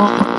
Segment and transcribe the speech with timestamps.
[0.00, 0.30] More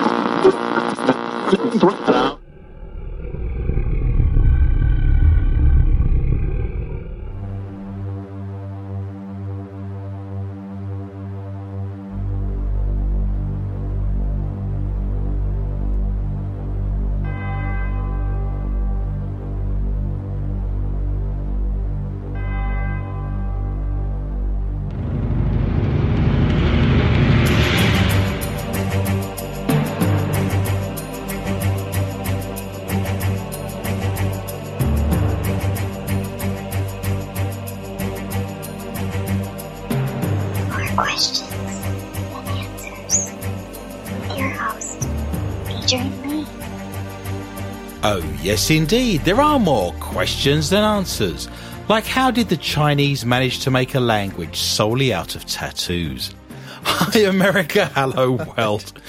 [48.41, 49.22] yes, indeed.
[49.22, 51.48] There are more questions than answers.
[51.88, 56.34] Like, how did the Chinese manage to make a language solely out of tattoos?
[56.84, 57.86] Hi, America.
[57.94, 59.00] Hello, world.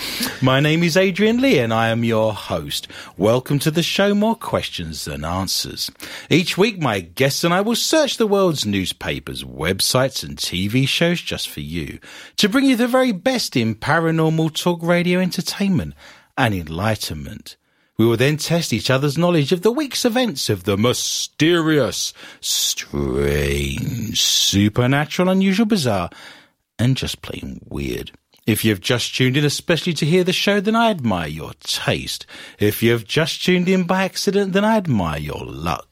[0.43, 2.89] My name is Adrian Lee and I am your host.
[3.17, 5.91] Welcome to the show More Questions Than Answers.
[6.29, 11.23] Each week, my guests and I will search the world's newspapers, websites, and TV shows
[11.23, 11.99] just for you
[12.37, 15.95] to bring you the very best in paranormal talk radio entertainment
[16.37, 17.57] and enlightenment.
[18.03, 24.21] We will then test each other's knowledge of the week's events of the mysterious, strange,
[24.21, 26.11] supernatural, unusual, bizarre,
[26.81, 28.11] and just plain weird.
[28.45, 32.27] If you've just tuned in especially to hear the show, then I admire your taste.
[32.59, 35.92] If you've just tuned in by accident, then I admire your luck.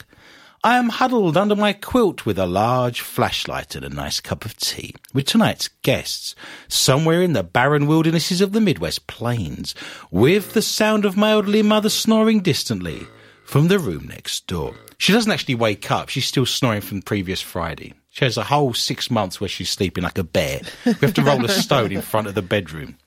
[0.62, 4.58] I am huddled under my quilt with a large flashlight and a nice cup of
[4.58, 6.34] tea with tonight's guests,
[6.68, 9.74] somewhere in the barren wildernesses of the Midwest Plains,
[10.10, 13.06] with the sound of my elderly mother snoring distantly
[13.42, 14.74] from the room next door.
[14.98, 16.10] She doesn't actually wake up.
[16.10, 17.94] She's still snoring from previous Friday.
[18.10, 20.60] She has a whole six months where she's sleeping like a bear.
[20.84, 22.98] We have to roll a stone in front of the bedroom.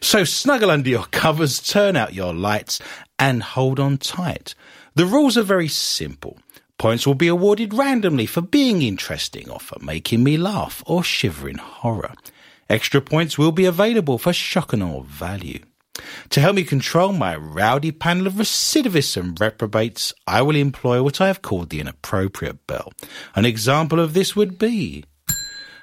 [0.00, 2.80] So snuggle under your covers, turn out your lights,
[3.16, 4.56] and hold on tight.
[4.96, 6.38] The rules are very simple.
[6.78, 11.48] Points will be awarded randomly for being interesting or for making me laugh or shiver
[11.48, 12.12] in horror.
[12.68, 15.60] Extra points will be available for shock and awe value.
[16.30, 21.20] To help me control my rowdy panel of recidivists and reprobates, I will employ what
[21.20, 22.92] I have called the inappropriate bell.
[23.34, 25.04] An example of this would be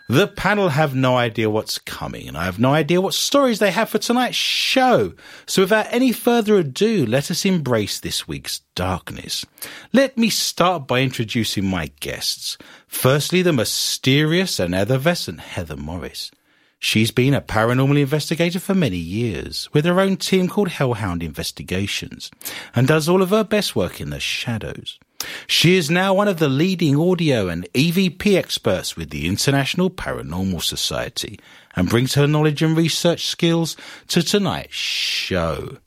[0.09, 3.71] the panel have no idea what's coming, and I have no idea what stories they
[3.71, 5.13] have for tonight's show.
[5.45, 9.45] So without any further ado, let us embrace this week's darkness.
[9.93, 12.57] Let me start by introducing my guests.
[12.87, 16.31] Firstly, the mysterious and effervescent Heather Morris.
[16.79, 22.29] She's been a paranormal investigator for many years, with her own team called Hellhound Investigations,
[22.75, 24.99] and does all of her best work in the shadows.
[25.47, 30.61] She is now one of the leading audio and EVP experts with the International Paranormal
[30.61, 31.39] Society,
[31.75, 33.75] and brings her knowledge and research skills
[34.07, 35.77] to tonight's show.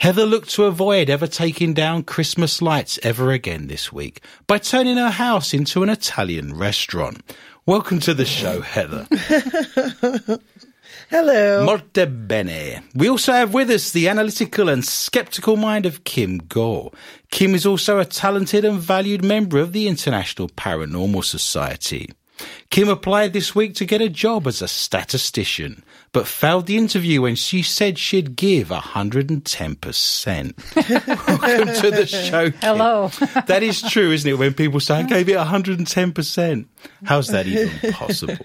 [0.00, 4.96] Heather looked to avoid ever taking down Christmas lights ever again this week by turning
[4.96, 7.22] her house into an Italian restaurant.
[7.66, 9.06] Welcome to the show, Heather.
[11.08, 11.64] Hello.
[11.64, 12.82] Morte bene.
[12.96, 16.90] We also have with us the analytical and skeptical mind of Kim Gore.
[17.30, 22.10] Kim is also a talented and valued member of the International Paranormal Society.
[22.70, 25.82] Kim applied this week to get a job as a statistician,
[26.12, 29.46] but failed the interview when she said she'd give 110%.
[31.28, 32.50] Welcome to the show.
[32.50, 32.60] Kim.
[32.60, 33.10] Hello.
[33.46, 34.38] That is true, isn't it?
[34.38, 36.66] When people say, I gave it 110%.
[37.04, 38.36] How's that even possible?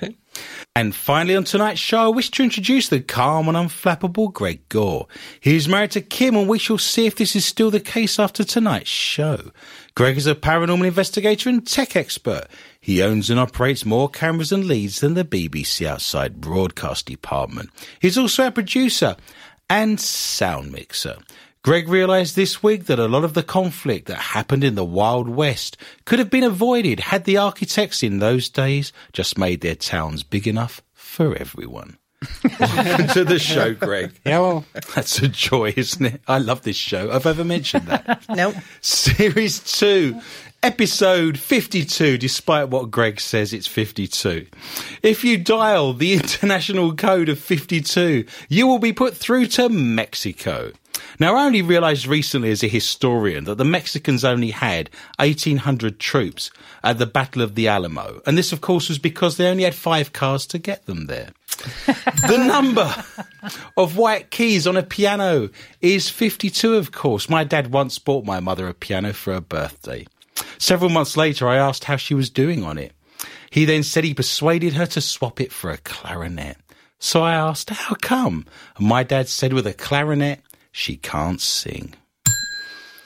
[0.76, 5.08] And finally, on tonight's show, I wish to introduce the calm and unflappable Greg Gore.
[5.42, 8.18] He is married to Kim, and we shall see if this is still the case
[8.18, 9.52] after tonight's show.
[9.96, 12.48] Greg is a paranormal investigator and tech expert.
[12.82, 17.70] He owns and operates more cameras and leads than the BBC outside broadcast department.
[18.00, 19.16] He's also a producer
[19.70, 21.18] and sound mixer.
[21.64, 25.30] Greg realized this week that a lot of the conflict that happened in the Wild
[25.30, 30.24] West could have been avoided had the architects in those days just made their towns
[30.24, 32.00] big enough for everyone.
[32.60, 34.12] Welcome to the show, Greg.
[34.24, 34.64] Hello.
[34.96, 36.22] That's a joy, isn't it?
[36.28, 37.12] I love this show.
[37.12, 38.24] I've ever mentioned that.
[38.30, 38.56] Nope.
[38.82, 40.20] Series 2,
[40.64, 44.46] episode 52, despite what Greg says, it's 52.
[45.02, 50.72] If you dial the international code of 52, you will be put through to Mexico.
[51.20, 56.52] Now, I only realised recently as a historian that the Mexicans only had 1,800 troops
[56.84, 58.22] at the Battle of the Alamo.
[58.28, 61.30] And this, of course, was because they only had five cars to get them there.
[62.28, 62.94] the number
[63.78, 65.50] of white keys on a piano
[65.80, 67.30] is 52, of course.
[67.30, 70.06] My dad once bought my mother a piano for her birthday.
[70.62, 72.94] Several months later, I asked how she was doing on it.
[73.50, 76.56] He then said he persuaded her to swap it for a clarinet.
[77.00, 78.46] So I asked, How come?
[78.78, 80.40] And my dad said with a clarinet,
[80.72, 81.96] She can't sing.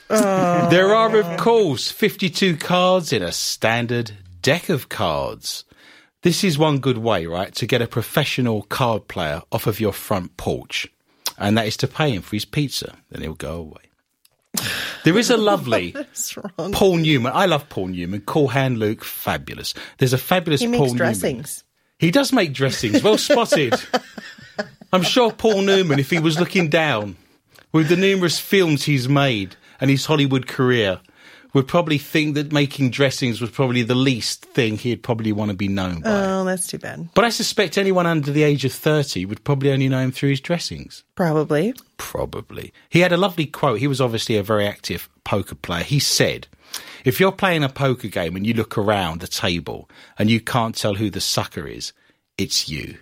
[0.10, 0.68] Oh.
[0.70, 4.12] There are, of course, 52 cards in a standard
[4.42, 5.64] deck of cards.
[6.24, 9.94] This is one good way, right, to get a professional card player off of your
[9.94, 10.92] front porch.
[11.38, 12.98] And that is to pay him for his pizza.
[13.10, 13.85] Then he'll go away.
[15.04, 15.96] There is a lovely?
[16.72, 17.32] Paul Newman.
[17.34, 18.22] I love Paul Newman.
[18.22, 19.74] Cool hand Luke, fabulous.
[19.98, 21.46] There's a fabulous He Paul makes Newman.
[22.00, 23.02] He does make dressings.
[23.04, 23.76] Well spotted.
[24.94, 27.18] I'm sure Paul Newman, if he was looking down
[27.72, 31.00] with the numerous films he's made and his Hollywood career,
[31.56, 35.56] would probably think that making dressings was probably the least thing he'd probably want to
[35.56, 36.10] be known by.
[36.10, 37.08] Oh, that's too bad.
[37.14, 40.32] but I suspect anyone under the age of 30 would probably only know him through
[40.32, 41.06] his dressings.
[41.16, 41.74] Probably.
[41.96, 42.74] Probably.
[42.90, 43.80] He had a lovely quote.
[43.80, 45.86] He was obviously a very active poker player.
[45.86, 46.48] He said,
[47.06, 50.76] if you're playing a poker game and you look around the table and you can't
[50.76, 51.94] tell who the sucker is,
[52.38, 52.98] it's you.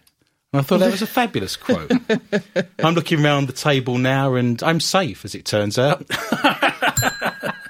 [0.51, 1.91] And I thought that was a fabulous quote.
[2.83, 6.05] I'm looking around the table now and I'm safe, as it turns out.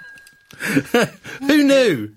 [1.42, 2.16] who knew?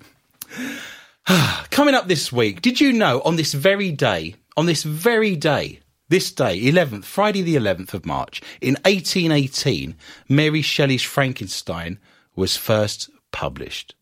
[1.71, 5.81] Coming up this week, did you know on this very day, on this very day,
[6.09, 9.97] this day, 11th, Friday the 11th of March, in 1818,
[10.29, 11.99] Mary Shelley's Frankenstein
[12.37, 13.97] was first published.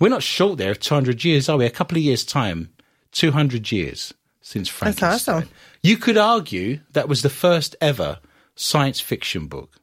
[0.00, 1.66] We're not short there of 200 years, are we?
[1.66, 2.70] A couple of years' time,
[3.12, 5.34] 200 years since Frankenstein.
[5.36, 5.48] awesome.
[5.82, 8.18] You could argue that was the first ever
[8.56, 9.76] science fiction book.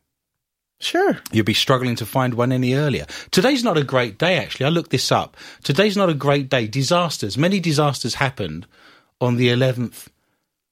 [0.81, 1.19] Sure.
[1.31, 3.06] You'd be struggling to find one any earlier.
[3.30, 4.66] Today's not a great day, actually.
[4.66, 5.38] I looked this up.
[5.63, 6.68] Today's not a great day.
[6.68, 8.66] Disasters, many disasters happened
[9.19, 10.07] on the 11th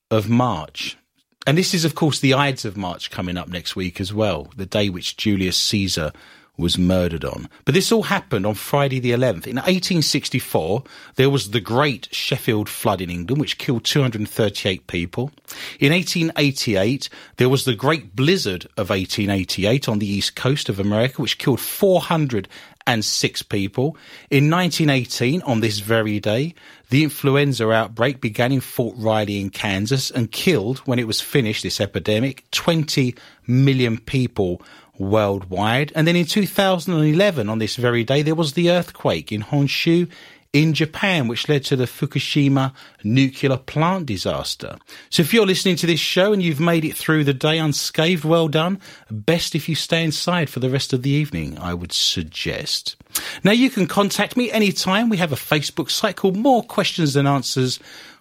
[0.09, 0.97] of March.
[1.45, 4.51] And this is, of course, the Ides of March coming up next week as well,
[4.55, 6.11] the day which Julius Caesar
[6.59, 7.47] was murdered on.
[7.65, 9.47] But this all happened on Friday the 11th.
[9.47, 10.83] In 1864,
[11.15, 15.31] there was the Great Sheffield Flood in England, which killed 238 people.
[15.79, 21.21] In 1888, there was the Great Blizzard of 1888 on the east coast of America,
[21.21, 23.95] which killed 406 people.
[24.29, 26.53] In 1918, on this very day,
[26.89, 31.63] the influenza outbreak began in Fort Riley in Kansas and killed, when it was finished,
[31.63, 33.15] this epidemic, 20
[33.47, 34.61] million people
[34.99, 35.91] worldwide.
[35.95, 40.09] And then in 2011, on this very day, there was the earthquake in Honshu
[40.51, 42.73] in Japan, which led to the Fukushima
[43.03, 44.77] nuclear plant disaster.
[45.09, 48.25] So if you're listening to this show and you've made it through the day unscathed,
[48.25, 48.79] well done.
[49.11, 52.95] Best if you stay inside for the rest of the evening, I would suggest.
[53.43, 55.09] Now you can contact me anytime.
[55.09, 57.79] We have a Facebook site called More Questions Than Answers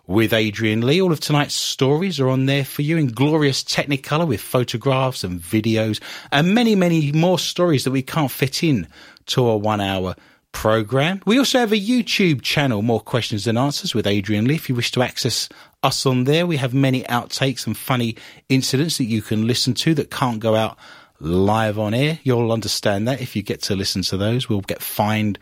[0.09, 1.01] with Adrian Lee.
[1.01, 5.41] All of tonight's stories are on there for you in glorious Technicolor with photographs and
[5.41, 6.01] videos
[6.33, 8.89] and many, many more stories that we can't fit in
[9.27, 10.17] to a one hour
[10.51, 11.21] program.
[11.27, 14.55] We also have a YouTube channel, More Questions Than Answers with Adrian Lee.
[14.55, 15.49] If you wish to access
[15.83, 18.17] us on there, we have many outtakes and funny
[18.49, 20.79] incidents that you can listen to that can't go out
[21.21, 22.19] live on air.
[22.23, 24.49] You'll understand that if you get to listen to those.
[24.49, 25.39] We'll get fined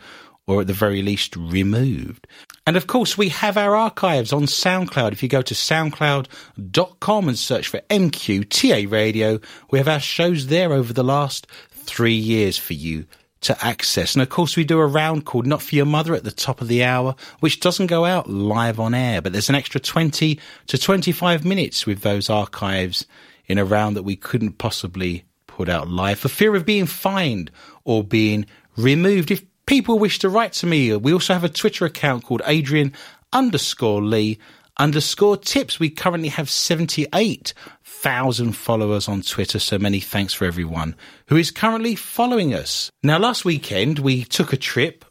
[0.47, 2.25] or at the very least removed.
[2.65, 5.11] And of course, we have our archives on SoundCloud.
[5.11, 9.39] If you go to soundcloud.com and search for MQTA Radio,
[9.69, 13.05] we have our shows there over the last three years for you
[13.41, 14.15] to access.
[14.15, 16.61] And of course, we do a round called Not For Your Mother at the top
[16.61, 20.39] of the hour, which doesn't go out live on air, but there's an extra 20
[20.67, 23.05] to 25 minutes with those archives
[23.45, 27.51] in a round that we couldn't possibly put out live for fear of being fined
[27.83, 29.31] or being removed.
[29.31, 32.93] If people wish to write to me, we also have a Twitter account called Adrian
[33.31, 34.39] underscore Lee
[34.77, 35.79] underscore tips.
[35.79, 40.95] We currently have 78,000 followers on Twitter, so many thanks for everyone
[41.27, 42.89] who is currently following us.
[43.03, 45.05] Now, last weekend we took a trip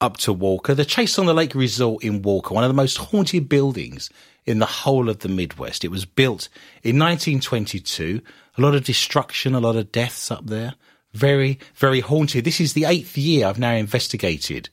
[0.00, 2.98] up to Walker, the Chase on the Lake Resort in Walker, one of the most
[2.98, 4.10] haunted buildings
[4.46, 5.84] in the whole of the Midwest.
[5.84, 6.48] It was built
[6.82, 8.20] in 1922.
[8.56, 10.74] A lot of destruction, a lot of deaths up there.
[11.12, 12.44] Very, very haunted.
[12.44, 14.68] This is the eighth year I've now investigated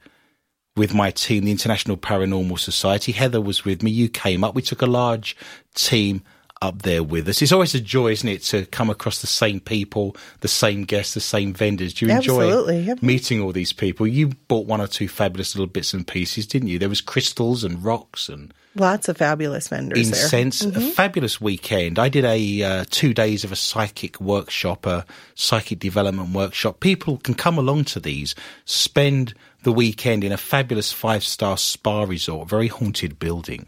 [0.75, 3.13] with my team, the International Paranormal Society.
[3.13, 3.91] Heather was with me.
[3.91, 4.55] You came up.
[4.55, 5.37] We took a large
[5.73, 6.23] team
[6.65, 7.41] up there with us.
[7.41, 11.13] It's always a joy, isn't it, to come across the same people, the same guests,
[11.13, 11.93] the same vendors.
[11.93, 13.01] Do you enjoy yep.
[13.01, 14.07] meeting all these people?
[14.07, 16.79] You bought one or two fabulous little bits and pieces, didn't you?
[16.79, 20.21] There was crystals and rocks and Lots of fabulous vendors there.
[20.21, 20.61] incense.
[20.65, 21.97] A fabulous weekend.
[21.97, 26.81] I did a uh, two days of a psychic workshop, a psychic development workshop.
[26.81, 32.03] People can come along to these, spend the weekend in a fabulous five star spa
[32.03, 33.67] resort, very haunted building.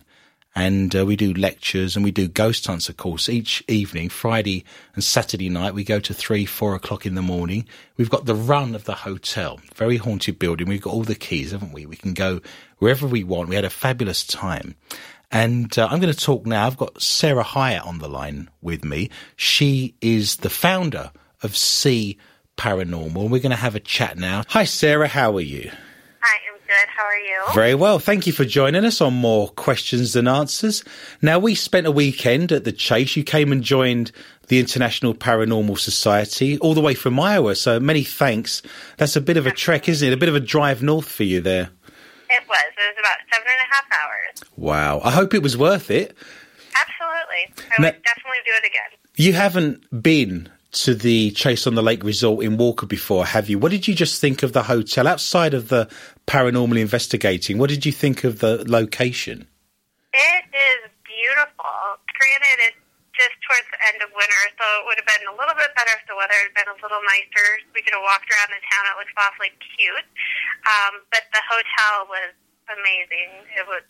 [0.57, 4.65] And uh, we do lectures and we do ghost hunts, of course, each evening, Friday
[4.95, 5.75] and Saturday night.
[5.75, 7.67] We go to three, four o'clock in the morning.
[7.95, 10.67] We've got the run of the hotel, very haunted building.
[10.67, 11.85] We've got all the keys, haven't we?
[11.85, 12.41] We can go
[12.79, 13.49] wherever we want.
[13.49, 14.73] We had a fabulous time.
[15.29, 16.65] And uh, I'm going to talk now.
[16.65, 19.11] I've got Sarah Hyatt on the line with me.
[19.35, 21.11] She is the founder
[21.43, 22.17] of SEE
[22.57, 23.29] Paranormal.
[23.29, 24.41] We're going to have a chat now.
[24.47, 25.07] Hi, Sarah.
[25.07, 25.69] How are you?
[26.77, 26.87] Good.
[26.95, 27.53] How are you?
[27.55, 27.97] Very well.
[27.97, 30.83] Thank you for joining us on More Questions Than Answers.
[31.23, 33.15] Now, we spent a weekend at the Chase.
[33.15, 34.11] You came and joined
[34.47, 37.55] the International Paranormal Society all the way from Iowa.
[37.55, 38.61] So many thanks.
[38.97, 40.13] That's a bit of a trek, isn't it?
[40.13, 41.69] A bit of a drive north for you there.
[42.29, 42.59] It was.
[42.59, 44.43] It was about seven and a half hours.
[44.55, 45.01] Wow.
[45.03, 46.15] I hope it was worth it.
[46.75, 47.65] Absolutely.
[47.75, 48.99] I Now- would definitely do it again.
[49.15, 53.57] You haven't been to the Chase on the Lake Resort in Walker before, have you?
[53.57, 55.89] What did you just think of the hotel outside of the
[56.27, 57.57] paranormal investigating?
[57.57, 59.47] What did you think of the location?
[60.13, 61.71] It is beautiful.
[62.11, 62.81] Granted, it's
[63.15, 65.93] just towards the end of winter, so it would have been a little bit better
[65.95, 67.47] if the weather had been a little nicer.
[67.73, 68.83] We could have walked around the town.
[68.91, 70.07] It looks awfully cute.
[70.67, 72.35] Um, but the hotel was
[72.69, 73.47] amazing.
[73.55, 73.83] It was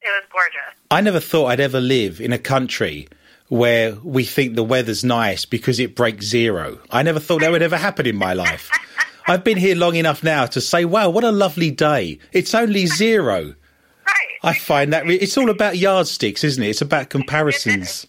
[0.00, 0.72] it was gorgeous.
[0.90, 3.08] I never thought I'd ever live in a country
[3.50, 6.78] where we think the weather's nice because it breaks zero.
[6.90, 8.70] I never thought that would ever happen in my life.
[9.26, 12.20] I've been here long enough now to say, wow, what a lovely day.
[12.32, 13.54] It's only zero.
[14.06, 14.38] Right.
[14.44, 16.68] I find that re- it's all about yardsticks, isn't it?
[16.68, 18.06] It's about comparisons.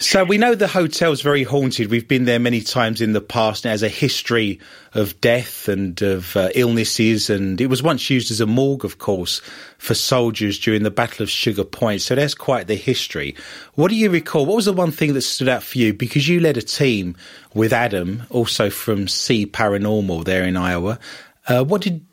[0.00, 1.88] So we know the hotel's very haunted.
[1.88, 3.64] We've been there many times in the past.
[3.64, 4.58] It has a history
[4.92, 8.98] of death and of uh, illnesses, and it was once used as a morgue, of
[8.98, 9.40] course,
[9.78, 12.02] for soldiers during the Battle of Sugar Point.
[12.02, 13.36] So that's quite the history.
[13.74, 14.46] What do you recall?
[14.46, 15.94] What was the one thing that stood out for you?
[15.94, 17.16] Because you led a team
[17.54, 20.98] with Adam, also from SEE Paranormal there in Iowa.
[21.46, 22.04] Uh, what did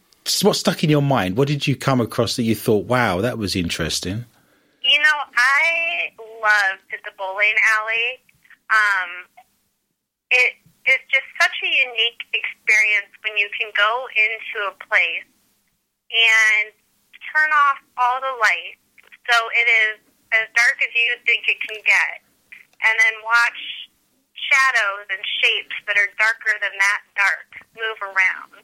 [0.43, 1.35] what stuck in your mind?
[1.35, 4.25] What did you come across that you thought, wow, that was interesting?
[4.91, 6.11] You know, I
[6.43, 8.19] loved the bowling alley.
[8.67, 9.23] Um,
[10.35, 15.31] it is just such a unique experience when you can go into a place
[16.11, 16.75] and
[17.31, 18.83] turn off all the lights
[19.31, 19.95] so it is
[20.35, 22.19] as dark as you think it can get,
[22.83, 23.61] and then watch
[24.35, 27.47] shadows and shapes that are darker than that dark
[27.79, 28.63] move around.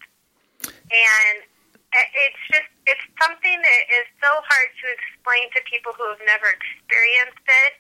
[0.92, 1.38] And
[1.96, 6.52] it's just it's something that is so hard to explain to people who have never
[6.52, 7.80] experienced it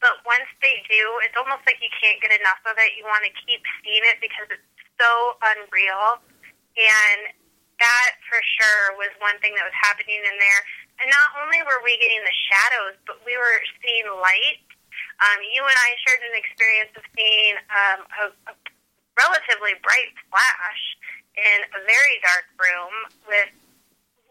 [0.00, 2.96] but once they do it's almost like you can't get enough of it.
[2.96, 4.70] You want to keep seeing it because it's
[5.00, 6.20] so unreal.
[6.76, 7.32] And
[7.80, 10.60] that for sure was one thing that was happening in there.
[11.00, 14.64] And not only were we getting the shadows but we were seeing light.
[15.20, 18.54] Um, you and I shared an experience of seeing um, a, a
[19.16, 20.82] relatively bright flash
[21.36, 22.92] in a very dark room
[23.28, 23.52] with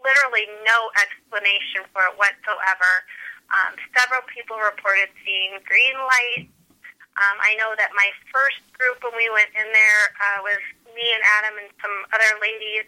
[0.01, 2.91] literally no explanation for it whatsoever.
[3.49, 6.49] Um, several people reported seeing green lights.
[7.15, 10.61] Um, I know that my first group when we went in there uh, was
[10.93, 12.85] me and Adam and some other ladies,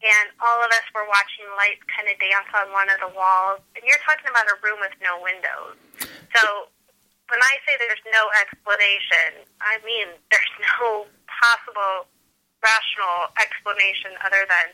[0.00, 3.60] and all of us were watching lights kind of dance on one of the walls.
[3.76, 5.76] And you're talking about a room with no windows.
[6.32, 6.72] So
[7.28, 12.08] when I say there's no explanation, I mean there's no possible
[12.62, 14.66] rational explanation other than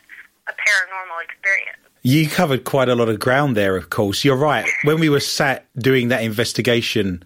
[0.47, 1.77] a paranormal experience.
[2.01, 4.25] You covered quite a lot of ground there, of course.
[4.25, 4.69] You're right.
[4.83, 7.23] When we were sat doing that investigation,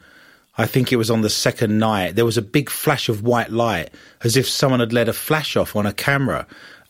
[0.58, 3.52] I think it was on the second night, there was a big flash of white
[3.52, 3.90] light
[4.24, 6.48] as if someone had let a flash off on a camera.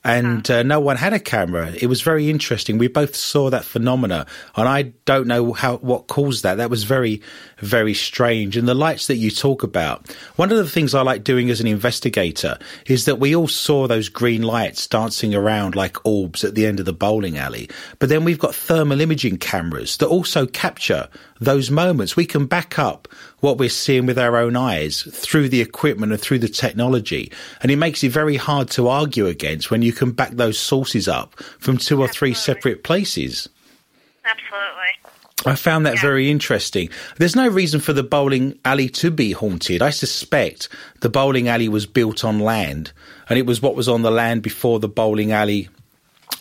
[0.08, 1.74] And uh, no one had a camera.
[1.80, 2.78] It was very interesting.
[2.78, 6.56] We both saw that phenomena, and I don't know how what caused that.
[6.56, 7.22] That was very,
[7.60, 8.56] very strange.
[8.56, 11.60] And the lights that you talk about, one of the things I like doing as
[11.60, 16.56] an investigator is that we all saw those green lights dancing around like orbs at
[16.56, 17.70] the end of the bowling alley.
[18.00, 21.10] But then we've got thermal imaging cameras that also capture
[21.40, 22.16] those moments.
[22.16, 23.08] We can back up
[23.40, 27.32] what we're seeing with our own eyes through the equipment and through the technology.
[27.62, 31.08] And it makes it very hard to argue against when you can back those sources
[31.08, 33.50] up from two or three separate places.
[34.26, 34.74] Absolutely.
[35.46, 36.02] I found that Yeah.
[36.02, 36.90] very interesting.
[37.18, 39.82] There's no reason for the bowling alley to be haunted.
[39.82, 40.68] I suspect
[41.02, 42.92] the bowling alley was built on land
[43.30, 45.70] and it was what was on the land before the bowling alley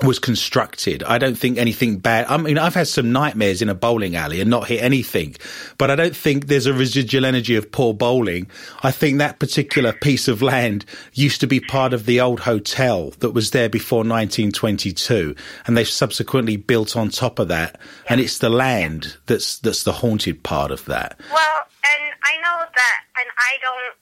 [0.02, 1.02] was constructed.
[1.04, 2.26] I don't think anything bad.
[2.28, 5.36] I mean, I've had some nightmares in a bowling alley and not hit anything,
[5.78, 8.48] but I don't think there's a residual energy of poor bowling.
[8.82, 13.10] I think that particular piece of land used to be part of the old hotel
[13.20, 15.34] that was there before 1922,
[15.66, 19.92] and they've subsequently built on top of that, and it's the land that's that's the
[19.92, 21.18] haunted part of that.
[21.32, 23.96] Well, and I know that, and I don't.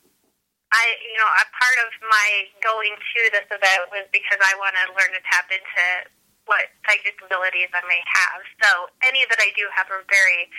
[0.74, 4.74] I, you know, a part of my going to this event was because I want
[4.74, 6.10] to learn to tap into
[6.50, 8.42] what psychic abilities I may have.
[8.58, 10.50] So any that I do have are very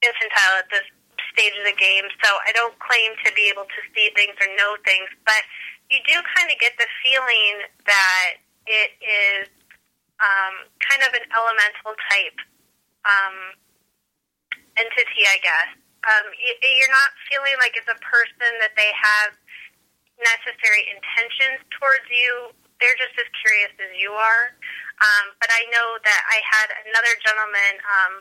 [0.00, 0.88] infantile at this
[1.36, 2.08] stage of the game.
[2.24, 5.44] So I don't claim to be able to see things or know things, but
[5.92, 9.46] you do kind of get the feeling that it is
[10.24, 12.38] um, kind of an elemental type
[13.04, 13.36] um,
[14.80, 15.83] entity, I guess.
[16.04, 19.32] Um, y- you're not feeling like it's a person that they have
[20.20, 22.52] necessary intentions towards you.
[22.78, 24.54] They're just as curious as you are.
[25.02, 28.12] Um, but I know that I had another gentleman, um,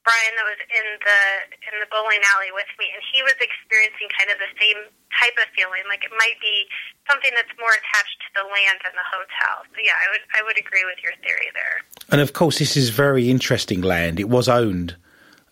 [0.00, 1.20] Brian, that was in the
[1.68, 5.36] in the bowling alley with me, and he was experiencing kind of the same type
[5.36, 5.84] of feeling.
[5.92, 6.64] Like it might be
[7.04, 9.68] something that's more attached to the land than the hotel.
[9.76, 11.84] So yeah, I would I would agree with your theory there.
[12.08, 14.16] And of course, this is very interesting land.
[14.16, 14.96] It was owned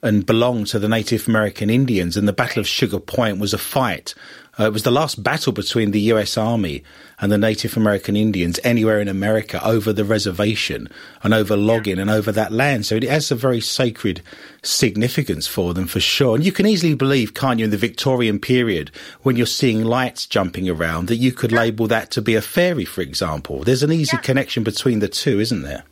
[0.02, 3.58] and belonged to the Native American Indians, and the Battle of Sugar Point was a
[3.58, 4.14] fight
[4.60, 6.82] uh, it was the last battle between the US Army
[7.20, 10.88] and the Native American Indians anywhere in America over the reservation
[11.22, 12.84] and over logging and over that land.
[12.84, 14.20] So it has a very sacred
[14.62, 16.34] significance for them for sure.
[16.34, 18.90] And you can easily believe, can't you, in the Victorian period
[19.22, 22.84] when you're seeing lights jumping around that you could label that to be a fairy,
[22.84, 23.62] for example.
[23.62, 24.22] There's an easy Yeah.
[24.22, 25.84] connection between the two, isn't there?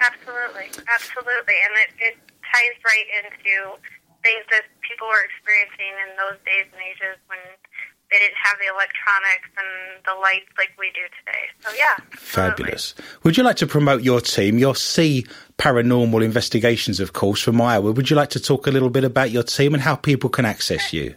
[0.00, 2.16] Absolutely, absolutely, and it, it
[2.50, 3.78] ties right into
[4.22, 7.40] things that people were experiencing in those days and ages when
[8.10, 11.46] they didn't have the electronics and the lights like we do today.
[11.62, 12.74] So yeah, absolutely.
[12.74, 12.94] Fabulous.
[13.22, 15.26] Would you like to promote your team, your SEE
[15.58, 17.92] Paranormal Investigations, of course, from Iowa?
[17.92, 20.44] Would you like to talk a little bit about your team and how people can
[20.44, 21.14] access you?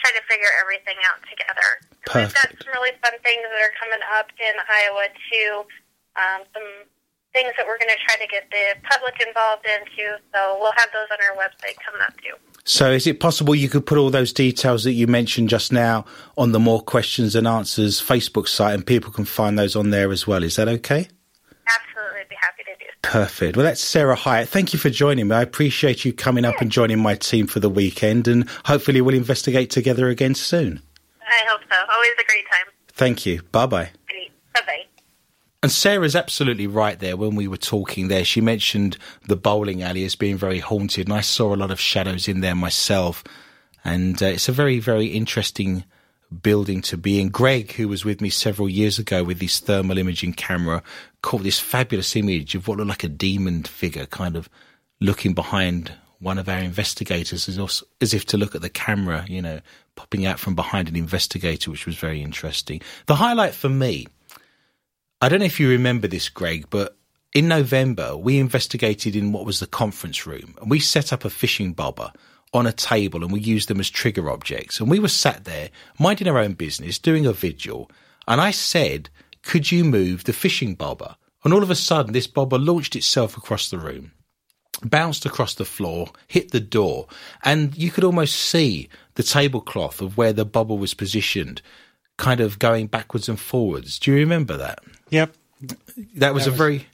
[0.00, 1.68] try to figure everything out together.
[2.16, 5.50] We've got some really fun things that are coming up in Iowa too.
[6.16, 6.68] Um, some
[7.32, 10.18] things that we're going to try to get the public involved into.
[10.34, 12.34] So we'll have those on our website coming up too.
[12.64, 16.04] So, is it possible you could put all those details that you mentioned just now
[16.36, 20.12] on the More Questions and Answers Facebook site and people can find those on there
[20.12, 20.42] as well?
[20.42, 21.08] Is that okay?
[21.66, 22.69] Absolutely, I'd be happy to.
[23.02, 23.56] Perfect.
[23.56, 24.48] Well, that's Sarah Hyatt.
[24.48, 25.36] Thank you for joining me.
[25.36, 29.14] I appreciate you coming up and joining my team for the weekend, and hopefully, we'll
[29.14, 30.82] investigate together again soon.
[31.22, 31.76] I hope so.
[31.92, 32.72] Always a great time.
[32.88, 33.42] Thank you.
[33.52, 33.90] Bye bye.
[34.54, 34.84] Bye bye.
[35.62, 38.24] And Sarah's absolutely right there when we were talking there.
[38.24, 41.80] She mentioned the bowling alley as being very haunted, and I saw a lot of
[41.80, 43.24] shadows in there myself.
[43.84, 45.84] And uh, it's a very, very interesting
[46.42, 47.28] building to be in.
[47.28, 50.82] Greg, who was with me several years ago with his thermal imaging camera,
[51.22, 54.48] caught this fabulous image of what looked like a demon figure kind of
[55.00, 59.40] looking behind one of our investigators as, as if to look at the camera, you
[59.40, 59.60] know,
[59.96, 62.80] popping out from behind an investigator, which was very interesting.
[63.06, 64.06] The highlight for me
[65.22, 66.96] I don't know if you remember this, Greg, but
[67.34, 71.30] in November, we investigated in what was the conference room and we set up a
[71.30, 72.10] fishing bobber
[72.52, 74.80] on a table and we used them as trigger objects.
[74.80, 77.90] And we were sat there minding our own business, doing a vigil.
[78.26, 79.08] And I said,
[79.42, 81.16] Could you move the fishing bobber?
[81.44, 84.12] And all of a sudden, this bobber launched itself across the room
[84.82, 87.06] bounced across the floor, hit the door,
[87.44, 91.60] and you could almost see the tablecloth of where the bobber was positioned,
[92.16, 93.98] kind of going backwards and forwards.
[93.98, 94.80] Do you remember that?
[95.10, 95.34] Yep.
[96.16, 96.86] That was a was- very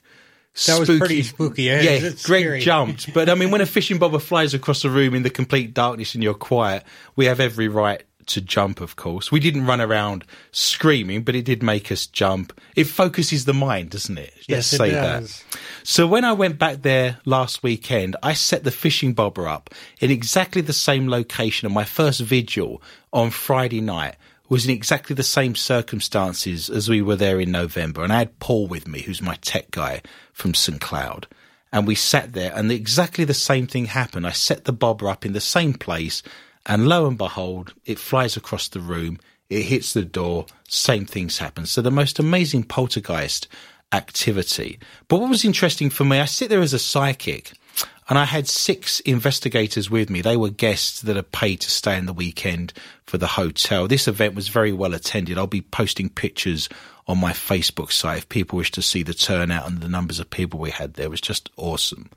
[0.65, 1.63] That was pretty spooky.
[1.63, 2.59] Yeah, yeah, it's Greg scary.
[2.61, 5.73] jumped, but I mean, when a fishing bobber flies across the room in the complete
[5.73, 6.83] darkness and you're quiet,
[7.15, 8.81] we have every right to jump.
[8.81, 12.59] Of course, we didn't run around screaming, but it did make us jump.
[12.75, 14.33] It focuses the mind, doesn't it?
[14.35, 15.43] Let's Yes, it say does.
[15.51, 15.59] that.
[15.83, 19.69] So when I went back there last weekend, I set the fishing bobber up
[20.01, 22.81] in exactly the same location on my first vigil
[23.13, 24.15] on Friday night
[24.49, 28.03] was in exactly the same circumstances as we were there in November.
[28.03, 30.01] And I had Paul with me, who's my tech guy
[30.33, 30.79] from St.
[30.79, 31.27] Cloud.
[31.71, 34.25] And we sat there and exactly the same thing happened.
[34.25, 36.23] I set the bobber up in the same place
[36.65, 39.19] and lo and behold, it flies across the room.
[39.49, 40.45] It hits the door.
[40.67, 41.65] Same things happen.
[41.65, 43.47] So the most amazing poltergeist
[43.93, 44.79] activity.
[45.07, 47.53] But what was interesting for me, I sit there as a psychic
[48.09, 50.21] and I had six investigators with me.
[50.21, 52.71] They were guests that are paid to stay in the weekend
[53.05, 53.87] for the hotel.
[53.87, 55.37] This event was very well attended.
[55.37, 56.69] I'll be posting pictures
[57.07, 60.29] on my Facebook site if people wish to see the turnout and the numbers of
[60.29, 61.07] people we had there.
[61.07, 62.09] It was just awesome.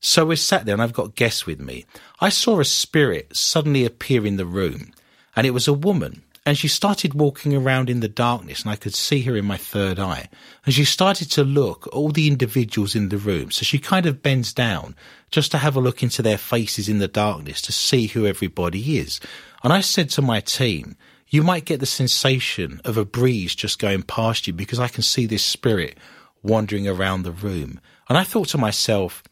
[0.00, 1.86] So we sat there and I've got guests with me.
[2.20, 4.92] I saw a spirit suddenly appear in the room
[5.34, 8.76] and it was a woman and she started walking around in the darkness and I
[8.76, 10.30] could see her in my third eye.
[10.64, 13.50] And she started to look all the individuals in the room.
[13.50, 14.96] So she kind of bends down
[15.30, 18.96] just to have a look into their faces in the darkness to see who everybody
[18.96, 19.20] is.
[19.62, 20.96] And I said to my team,
[21.28, 25.02] you might get the sensation of a breeze just going past you because I can
[25.02, 25.98] see this spirit
[26.42, 27.78] wandering around the room.
[28.08, 29.22] And I thought to myself,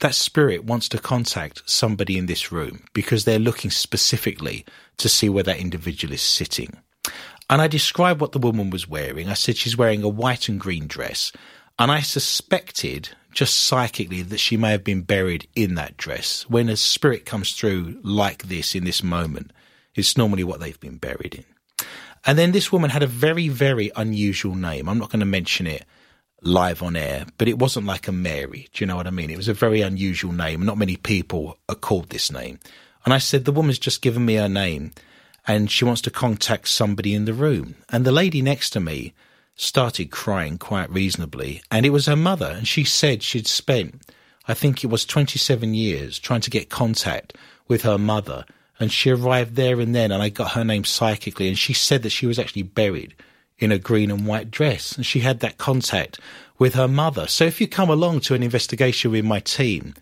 [0.00, 4.64] that spirit wants to contact somebody in this room because they're looking specifically
[4.98, 6.76] to see where that individual is sitting.
[7.50, 9.28] And I described what the woman was wearing.
[9.28, 11.32] I said she's wearing a white and green dress.
[11.78, 16.48] And I suspected just psychically that she may have been buried in that dress.
[16.48, 19.52] When a spirit comes through like this in this moment,
[19.94, 21.86] it's normally what they've been buried in.
[22.24, 24.88] And then this woman had a very, very unusual name.
[24.88, 25.84] I'm not going to mention it
[26.42, 28.68] live on air, but it wasn't like a Mary.
[28.72, 29.30] Do you know what I mean?
[29.30, 30.64] It was a very unusual name.
[30.64, 32.58] Not many people are called this name.
[33.04, 34.92] And I said, the woman's just given me her name
[35.46, 37.76] and she wants to contact somebody in the room.
[37.88, 39.12] And the lady next to me
[39.54, 41.62] started crying quite reasonably.
[41.70, 42.46] And it was her mother.
[42.46, 44.02] And she said she'd spent,
[44.46, 47.36] I think it was 27 years trying to get contact
[47.68, 48.44] with her mother.
[48.78, 51.48] And she arrived there and then, and I got her name psychically.
[51.48, 53.14] And she said that she was actually buried
[53.62, 54.92] in a green and white dress.
[54.92, 56.18] And she had that contact
[56.58, 57.26] with her mother.
[57.26, 59.94] So if you come along to an investigation with my team,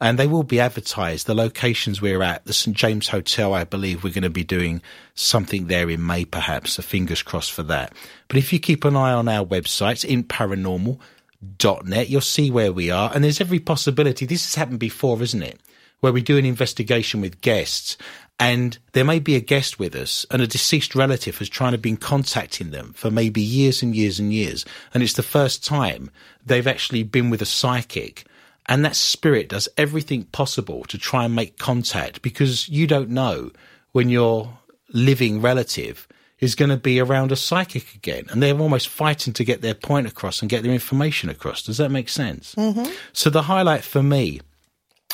[0.00, 1.26] and they will be advertised.
[1.26, 4.80] The locations we're at, the St James Hotel, I believe we're going to be doing
[5.14, 6.72] something there in May, perhaps.
[6.72, 7.92] So fingers crossed for that.
[8.28, 12.90] But if you keep an eye on our websites, in paranormal.net, you'll see where we
[12.90, 13.10] are.
[13.14, 14.24] And there's every possibility.
[14.24, 15.60] This has happened before, isn't it?
[16.00, 17.98] Where we do an investigation with guests
[18.40, 21.78] and there may be a guest with us and a deceased relative has tried to
[21.78, 24.64] been contacting them for maybe years and years and years.
[24.94, 26.10] And it's the first time
[26.44, 28.24] they've actually been with a psychic
[28.64, 33.50] and that spirit does everything possible to try and make contact because you don't know
[33.92, 34.58] when your
[34.92, 38.24] living relative is going to be around a psychic again.
[38.30, 41.62] And they're almost fighting to get their point across and get their information across.
[41.62, 42.54] Does that make sense?
[42.54, 42.90] Mm-hmm.
[43.12, 44.40] So the highlight for me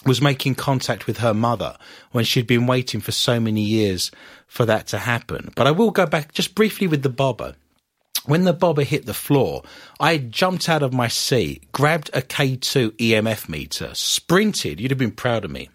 [0.06, 1.76] was making contact with her mother
[2.12, 4.10] when she'd been waiting for so many years
[4.46, 5.52] for that to happen.
[5.56, 7.54] But I will go back just briefly with the bobber.
[8.24, 9.62] When the bobber hit the floor,
[10.00, 14.80] I jumped out of my seat, grabbed a K2 EMF meter, sprinted.
[14.80, 15.68] You'd have been proud of me.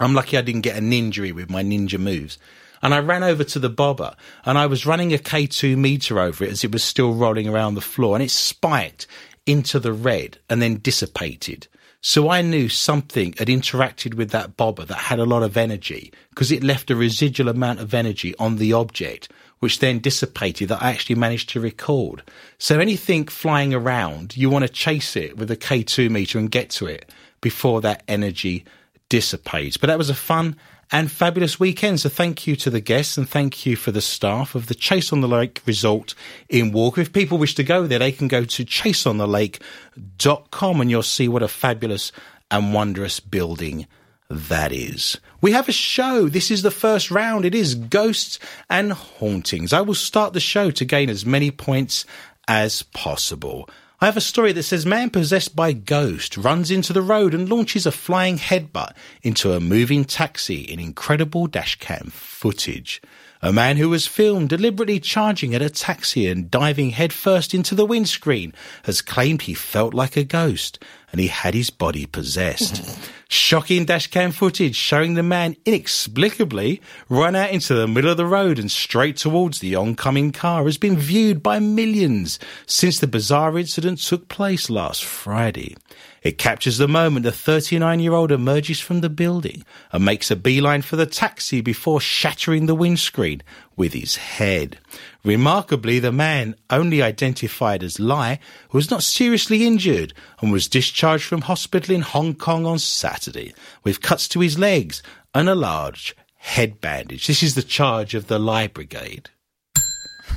[0.00, 2.38] I'm lucky I didn't get an injury with my ninja moves.
[2.82, 6.44] And I ran over to the bobber and I was running a K2 meter over
[6.44, 9.06] it as it was still rolling around the floor and it spiked
[9.46, 11.66] into the red and then dissipated.
[12.00, 16.12] So I knew something had interacted with that bobber that had a lot of energy
[16.30, 20.80] because it left a residual amount of energy on the object which then dissipated that
[20.80, 22.22] I actually managed to record.
[22.58, 26.70] So anything flying around, you want to chase it with a K2 meter and get
[26.70, 28.64] to it before that energy
[29.08, 29.76] dissipates.
[29.76, 30.56] But that was a fun
[30.90, 32.00] and fabulous weekend.
[32.00, 35.12] So thank you to the guests and thank you for the staff of the Chase
[35.12, 36.14] on the Lake Resort
[36.48, 37.00] in Walker.
[37.00, 41.42] If people wish to go there, they can go to chaseonthelake.com and you'll see what
[41.42, 42.12] a fabulous
[42.50, 43.86] and wondrous building
[44.30, 45.18] that is.
[45.40, 46.28] We have a show.
[46.28, 47.44] This is the first round.
[47.44, 49.72] It is Ghosts and Hauntings.
[49.72, 52.04] I will start the show to gain as many points
[52.46, 53.68] as possible.
[54.00, 57.48] I have a story that says man possessed by ghost runs into the road and
[57.48, 63.02] launches a flying headbutt into a moving taxi in incredible dashcam footage.
[63.42, 67.84] A man who was filmed deliberately charging at a taxi and diving headfirst into the
[67.84, 70.78] windscreen has claimed he felt like a ghost
[71.12, 72.98] and he had his body possessed.
[73.30, 78.58] Shocking dashcam footage showing the man inexplicably run out into the middle of the road
[78.58, 83.98] and straight towards the oncoming car has been viewed by millions since the bizarre incident
[83.98, 85.76] took place last Friday.
[86.22, 90.36] It captures the moment the 39 year old emerges from the building and makes a
[90.36, 93.42] beeline for the taxi before shattering the windscreen
[93.76, 94.78] with his head.
[95.24, 98.38] Remarkably, the man, only identified as Lai,
[98.72, 103.54] was not seriously injured and was discharged from hospital in Hong Kong on Saturday
[103.84, 105.02] with cuts to his legs
[105.34, 107.26] and a large head bandage.
[107.26, 109.30] This is the charge of the Lai Brigade.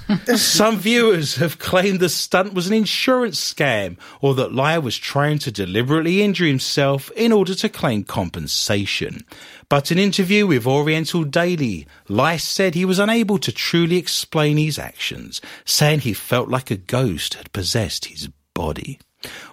[0.35, 5.39] Some viewers have claimed the stunt was an insurance scam or that Lai was trying
[5.39, 9.25] to deliberately injure himself in order to claim compensation.
[9.69, 14.57] But in an interview with Oriental Daily, Lai said he was unable to truly explain
[14.57, 18.99] his actions, saying he felt like a ghost had possessed his body.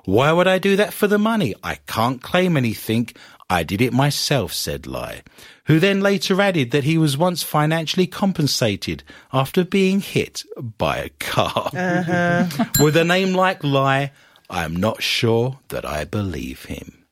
[0.04, 1.54] Why would I do that for the money?
[1.62, 3.10] I can't claim anything.
[3.50, 5.22] I did it myself, said Lai,
[5.68, 10.42] who then later added that he was once financially compensated after being hit
[10.78, 11.70] by a car.
[11.74, 12.64] Uh-huh.
[12.82, 14.10] With a name like Lai,
[14.48, 17.04] I am not sure that I believe him.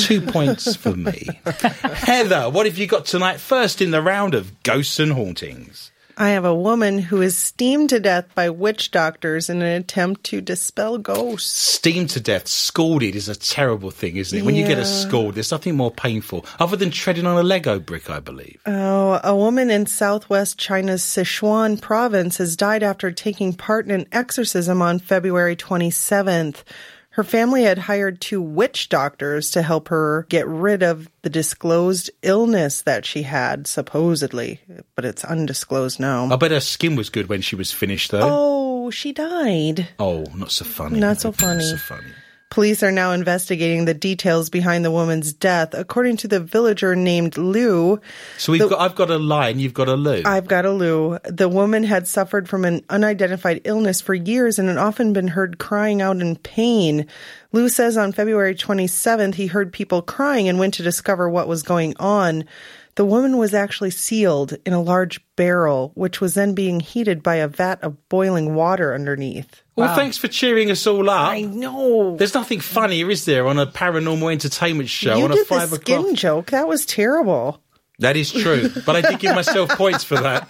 [0.00, 1.28] Two points for me.
[1.44, 3.40] Heather, what have you got tonight?
[3.40, 5.92] First in the round of ghosts and hauntings.
[6.20, 10.24] I have a woman who is steamed to death by witch doctors in an attempt
[10.24, 11.48] to dispel ghosts.
[11.48, 14.44] Steamed to death, scalded is a terrible thing, isn't it?
[14.44, 17.78] When you get a scald, there's nothing more painful, other than treading on a Lego
[17.78, 18.60] brick, I believe.
[18.66, 24.06] Oh, a woman in southwest China's Sichuan province has died after taking part in an
[24.10, 26.64] exorcism on February 27th.
[27.18, 32.12] Her family had hired two witch doctors to help her get rid of the disclosed
[32.22, 34.60] illness that she had, supposedly,
[34.94, 36.32] but it's undisclosed now.
[36.32, 38.20] I bet her skin was good when she was finished, though.
[38.22, 39.88] Oh, she died.
[39.98, 41.00] Oh, not so funny.
[41.00, 41.64] Not so funny.
[41.64, 42.12] Not so funny.
[42.50, 45.74] Police are now investigating the details behind the woman's death.
[45.74, 48.00] According to the villager named Liu,
[48.38, 50.22] So we've got, I've got a lie and you've got a Lou.
[50.24, 51.18] I've got a Lou.
[51.24, 55.58] The woman had suffered from an unidentified illness for years and had often been heard
[55.58, 57.06] crying out in pain.
[57.52, 61.62] Lou says on February 27th he heard people crying and went to discover what was
[61.62, 62.44] going on.
[62.98, 67.36] The woman was actually sealed in a large barrel, which was then being heated by
[67.36, 69.62] a vat of boiling water underneath.
[69.76, 71.30] well, thanks for cheering us all up.
[71.30, 72.16] I know.
[72.16, 75.66] There's nothing funnier, is there, on a paranormal entertainment show you on a did the
[75.68, 76.16] skin o'clock?
[76.16, 76.50] joke.
[76.50, 77.62] That was terrible.
[78.00, 80.48] That is true, but I did give myself points for that.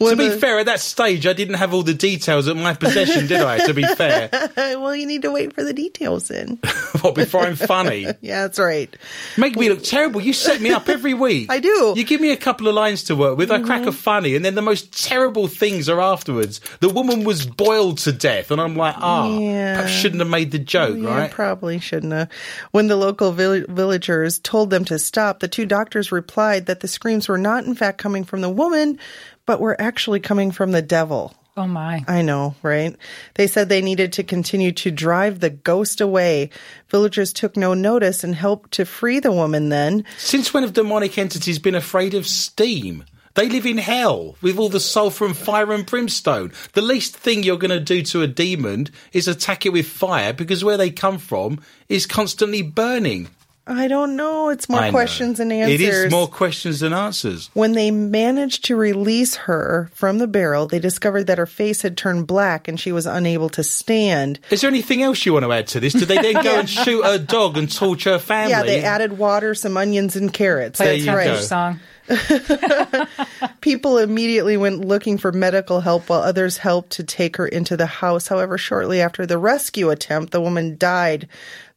[0.00, 2.56] Well, to be the- fair, at that stage, I didn't have all the details at
[2.56, 3.58] my possession, did I?
[3.66, 6.58] To be fair, well, you need to wait for the details in.
[7.02, 8.94] what before I'm funny, yeah, that's right.
[9.36, 10.20] make me look terrible.
[10.22, 11.50] You set me up every week.
[11.50, 11.68] I do.
[11.68, 11.98] Mm-hmm.
[11.98, 13.50] You give me a couple of lines to work with.
[13.50, 16.60] I crack a funny, and then the most terrible things are afterwards.
[16.80, 19.76] The woman was boiled to death, and I'm like, ah, Yeah.
[19.76, 21.30] perhaps shouldn't have made the joke, Yeah, right?
[21.30, 22.28] probably shouldn't have.
[22.70, 25.81] When the local vill- villagers told them to stop, the two doctors
[26.12, 28.98] replied that the screams were not, in fact, coming from the woman,
[29.46, 31.34] but were actually coming from the devil.
[31.56, 32.02] Oh my.
[32.08, 32.96] I know, right?
[33.34, 36.48] They said they needed to continue to drive the ghost away.
[36.88, 40.04] Villagers took no notice and helped to free the woman then.
[40.16, 43.04] Since when have demonic entities been afraid of steam?
[43.34, 46.52] They live in hell with all the sulfur and fire and brimstone.
[46.72, 50.32] The least thing you're going to do to a demon is attack it with fire
[50.32, 53.28] because where they come from is constantly burning.
[53.66, 54.48] I don't know.
[54.48, 54.92] It's more I know.
[54.92, 55.80] questions than answers.
[55.80, 57.48] It is more questions than answers.
[57.54, 61.96] When they managed to release her from the barrel, they discovered that her face had
[61.96, 64.40] turned black and she was unable to stand.
[64.50, 65.92] Is there anything else you want to add to this?
[65.92, 68.50] Did they then go and shoot her dog and torture her family?
[68.50, 70.78] Yeah, they added water, some onions, and carrots.
[70.78, 71.42] Play That's a you right.
[71.42, 71.80] song.
[73.60, 77.86] People immediately went looking for medical help while others helped to take her into the
[77.86, 78.28] house.
[78.28, 81.28] However, shortly after the rescue attempt, the woman died.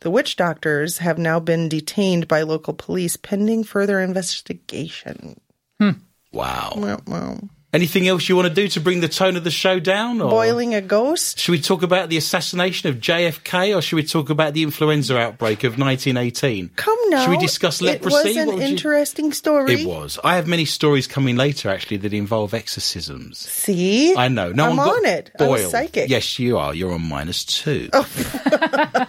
[0.01, 5.39] The witch doctors have now been detained by local police pending further investigation.
[5.79, 5.91] Hmm.
[6.31, 6.73] Wow.
[6.75, 7.49] Well, well.
[7.75, 10.21] Anything else you want to do to bring the tone of the show down?
[10.21, 10.29] Or?
[10.29, 11.37] Boiling a ghost?
[11.37, 15.17] Should we talk about the assassination of JFK or should we talk about the influenza
[15.17, 16.69] outbreak of 1918?
[16.77, 17.25] Come now.
[17.25, 18.15] Should we discuss leprosy?
[18.15, 19.81] It was an would you- interesting story.
[19.81, 20.17] It was.
[20.23, 23.39] I have many stories coming later, actually, that involve exorcisms.
[23.39, 24.15] See?
[24.15, 24.53] I know.
[24.53, 25.31] No I'm one got on it.
[25.37, 25.71] Boiled.
[25.71, 26.09] psychic.
[26.09, 26.73] Yes, you are.
[26.73, 27.89] You're on minus two.
[27.91, 28.07] Oh.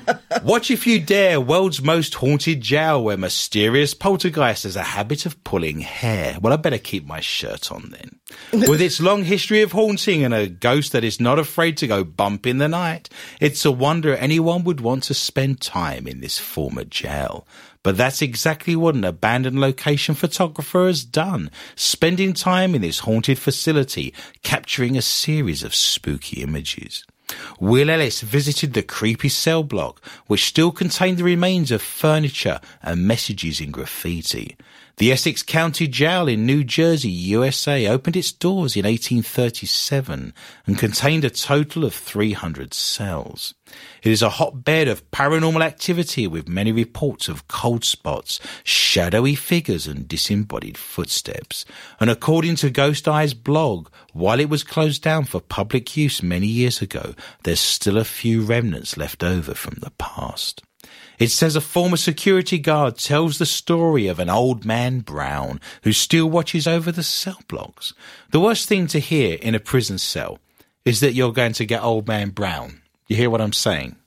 [0.46, 1.40] Watch if you dare.
[1.40, 6.38] World's most haunted jail, where mysterious poltergeist has a habit of pulling hair.
[6.40, 8.20] Well, I better keep my shirt on then.
[8.68, 12.04] With its long history of haunting and a ghost that is not afraid to go
[12.04, 13.08] bump in the night,
[13.40, 17.44] it's a wonder anyone would want to spend time in this former jail.
[17.82, 23.40] But that's exactly what an abandoned location photographer has done, spending time in this haunted
[23.40, 27.04] facility, capturing a series of spooky images.
[27.58, 33.06] Will Ellis visited the creepy cell block, which still contained the remains of furniture and
[33.06, 34.56] messages in graffiti.
[34.98, 40.32] The Essex County Jail in New Jersey, USA opened its doors in 1837
[40.66, 43.52] and contained a total of 300 cells.
[44.02, 49.86] It is a hotbed of paranormal activity with many reports of cold spots, shadowy figures
[49.86, 51.66] and disembodied footsteps.
[52.00, 56.46] And according to Ghost Eye's blog, while it was closed down for public use many
[56.46, 60.62] years ago, there's still a few remnants left over from the past.
[61.18, 65.92] It says a former security guard tells the story of an old man Brown who
[65.92, 67.94] still watches over the cell blocks.
[68.30, 70.38] The worst thing to hear in a prison cell
[70.84, 72.82] is that you're going to get old man Brown.
[73.08, 73.96] You hear what I'm saying?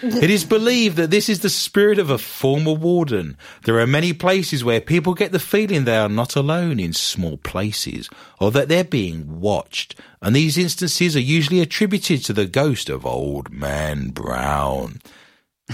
[0.00, 3.36] It is believed that this is the spirit of a former warden.
[3.64, 7.36] There are many places where people get the feeling they are not alone in small
[7.36, 12.88] places, or that they're being watched, and these instances are usually attributed to the ghost
[12.88, 15.00] of Old Man Brown.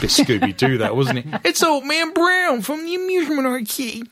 [0.00, 1.26] Bit Scooby Doo, that wasn't it?
[1.44, 4.09] It's Old Man Brown from the amusement arcade.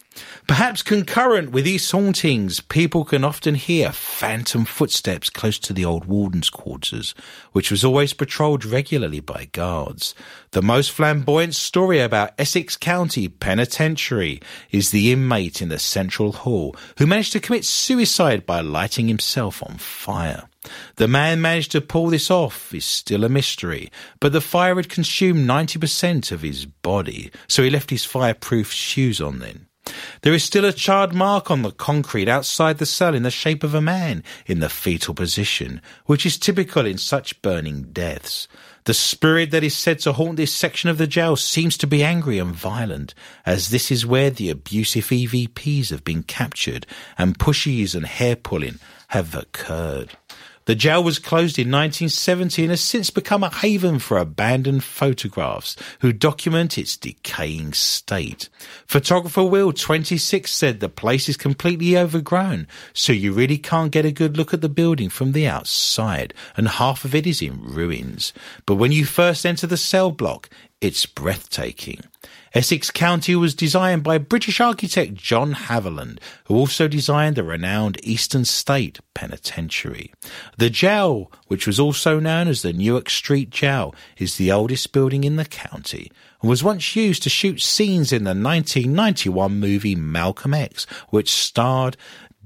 [0.46, 6.04] Perhaps concurrent with these hauntings, people can often hear phantom footsteps close to the old
[6.04, 7.14] warden's quarters,
[7.52, 10.14] which was always patrolled regularly by guards.
[10.52, 14.40] The most flamboyant story about Essex County Penitentiary
[14.70, 19.62] is the inmate in the central hall who managed to commit suicide by lighting himself
[19.62, 20.48] on fire.
[20.96, 24.88] The man managed to pull this off is still a mystery, but the fire had
[24.88, 29.66] consumed 90% of his body, so he left his fireproof shoes on then.
[30.20, 33.64] There is still a charred mark on the concrete outside the cell in the shape
[33.64, 38.46] of a man in the fetal position, which is typical in such burning deaths.
[38.85, 42.05] The spirit that is said to haunt this section of the jail seems to be
[42.05, 46.87] angry and violent, as this is where the abusive EVPs have been captured
[47.18, 50.16] and pushies and hair pulling have occurred.
[50.64, 55.75] The jail was closed in 1970 and has since become a haven for abandoned photographs
[56.01, 58.48] who document its decaying state.
[58.87, 64.12] Photographer Will 26 said the place is completely overgrown, so you really can't get a
[64.12, 68.33] good look at the building from the outside, and half of it is in ruins.
[68.64, 70.48] But when you first enter the cell block,
[70.81, 72.03] it's breathtaking.
[72.54, 78.44] Essex County was designed by British architect John Haviland, who also designed the renowned Eastern
[78.44, 80.12] State Penitentiary.
[80.58, 85.24] The jail, which was also known as the Newark Street Jail, is the oldest building
[85.24, 86.12] in the county
[86.42, 91.96] and was once used to shoot scenes in the 1991 movie Malcolm X, which starred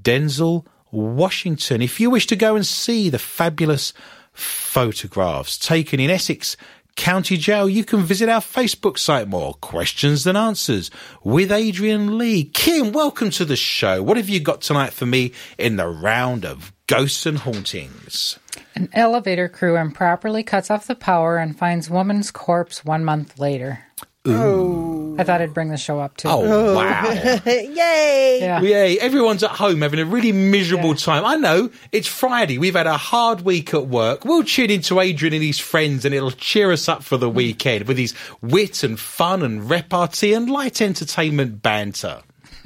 [0.01, 1.81] Denzel Washington.
[1.81, 3.91] If you wish to go and see the fabulous
[4.31, 6.55] photographs taken in Essex
[6.97, 10.91] County Jail, you can visit our Facebook site more questions than answers
[11.23, 12.43] with Adrian Lee.
[12.43, 14.03] Kim, welcome to the show.
[14.03, 18.39] What have you got tonight for me in the round of ghosts and hauntings?
[18.75, 23.86] An elevator crew improperly cuts off the power and finds woman's corpse one month later.
[24.33, 25.15] Oh.
[25.19, 26.27] I thought I'd bring the show up too.
[26.27, 26.75] Oh, oh.
[26.75, 27.09] wow.
[27.45, 28.37] Yay!
[28.39, 28.61] Yeah.
[28.61, 31.25] Yay, uh, everyone's at home having a really miserable time.
[31.25, 32.59] I know, it's Friday.
[32.59, 34.25] We've had a hard week at work.
[34.25, 37.87] We'll tune into Adrian and his friends and it'll cheer us up for the weekend
[37.87, 42.21] with his wit and fun and repartee and light entertainment banter.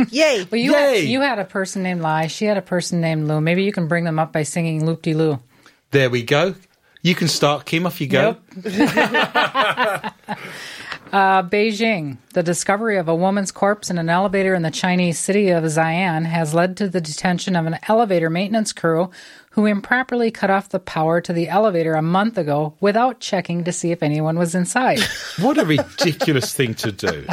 [0.10, 0.46] Yay!
[0.52, 1.02] Well, you Yay.
[1.02, 2.28] had, you had a person named Lai.
[2.28, 3.40] She had a person named Lou.
[3.40, 5.40] Maybe you can bring them up by singing Loop De Loo.
[5.92, 6.56] There we go.
[7.02, 7.86] You can start, Kim.
[7.86, 8.38] Off you go.
[11.12, 12.18] Uh, Beijing.
[12.34, 16.26] The discovery of a woman's corpse in an elevator in the Chinese city of Xi'an
[16.26, 19.10] has led to the detention of an elevator maintenance crew
[19.52, 23.74] who improperly cut off the power to the elevator a month ago without checking to
[23.74, 25.00] see if anyone was inside.
[25.40, 27.26] What a ridiculous thing to do.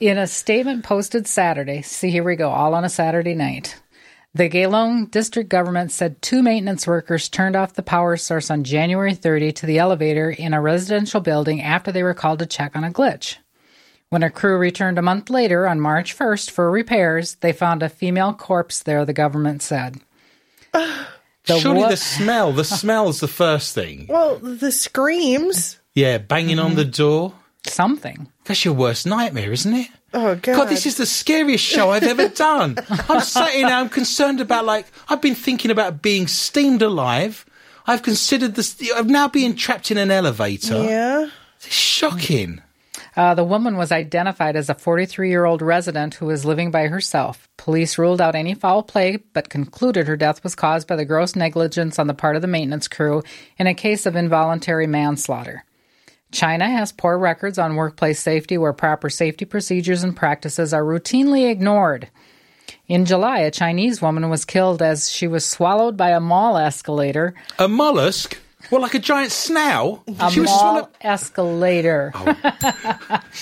[0.00, 3.80] In a statement posted Saturday, see, here we go, all on a Saturday night.
[4.34, 9.14] The Geelong district government said two maintenance workers turned off the power source on January
[9.14, 12.84] 30 to the elevator in a residential building after they were called to check on
[12.84, 13.36] a glitch.
[14.10, 17.88] When a crew returned a month later on March 1st for repairs, they found a
[17.88, 20.00] female corpse there, the government said.
[21.48, 22.52] The Surely wo- the smell.
[22.52, 24.04] The smell's the first thing.
[24.06, 25.80] Well, the screams.
[25.94, 26.90] Yeah, banging on the mm-hmm.
[26.90, 27.34] door.
[27.66, 28.30] Something.
[28.44, 29.88] That's your worst nightmare, isn't it?
[30.14, 30.42] Oh God!
[30.56, 32.78] God, this is the scariest show I've ever done.
[33.08, 37.44] I'm sat here now, I'm concerned about, like, I've been thinking about being steamed alive.
[37.86, 40.82] I've considered this, I'm now being trapped in an elevator.
[40.82, 41.28] yeah.
[41.56, 42.62] It's shocking.
[43.16, 46.86] Uh, the woman was identified as a 43 year old resident who was living by
[46.86, 47.48] herself.
[47.56, 51.34] Police ruled out any foul play, but concluded her death was caused by the gross
[51.34, 53.24] negligence on the part of the maintenance crew
[53.58, 55.64] in a case of involuntary manslaughter.
[56.30, 61.50] China has poor records on workplace safety where proper safety procedures and practices are routinely
[61.50, 62.08] ignored.
[62.86, 67.34] In July, a Chinese woman was killed as she was swallowed by a mall escalator.
[67.58, 68.38] A mollusk?
[68.70, 70.02] Well, like a giant snail?
[70.20, 72.12] A She was swallowed- escalator.
[72.14, 72.36] Oh.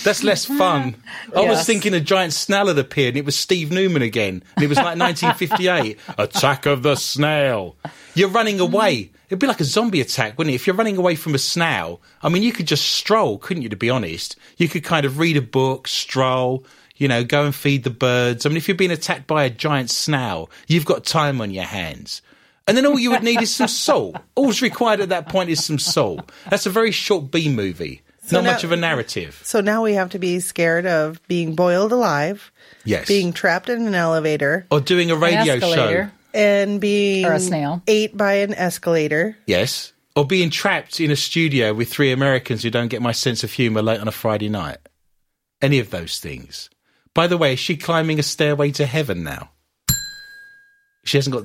[0.04, 0.96] That's less fun.
[1.34, 4.42] I was thinking a giant snail had appeared and it was Steve Newman again.
[4.54, 5.98] And it was like 1958.
[6.18, 7.76] Attack of the snail.
[8.14, 9.10] You're running away.
[9.28, 10.54] It'd be like a zombie attack, wouldn't it?
[10.54, 13.68] If you're running away from a snail, I mean, you could just stroll, couldn't you,
[13.70, 14.36] to be honest?
[14.56, 16.64] You could kind of read a book, stroll,
[16.96, 18.46] you know, go and feed the birds.
[18.46, 21.64] I mean, if you're being attacked by a giant snail, you've got time on your
[21.64, 22.22] hands.
[22.68, 24.16] And then all you would need is some salt.
[24.34, 26.32] All's required at that point is some salt.
[26.50, 28.02] That's a very short B movie.
[28.32, 29.40] Not now- much of a narrative.
[29.44, 32.50] So now we have to be scared of being boiled alive,
[32.84, 33.06] Yes.
[33.06, 35.66] being trapped in an elevator, or doing a radio show.
[35.68, 36.12] escalator.
[36.34, 37.82] and being Or a snail.
[37.86, 39.36] ate by an escalator.
[39.46, 39.92] Yes.
[40.16, 43.52] Or being trapped in a studio with three Americans who don't get my sense of
[43.52, 44.78] humour late on a Friday night.
[45.62, 46.68] Any of those things.
[47.14, 49.50] By the way, is she climbing a stairway to heaven now?
[51.04, 51.44] She hasn't got.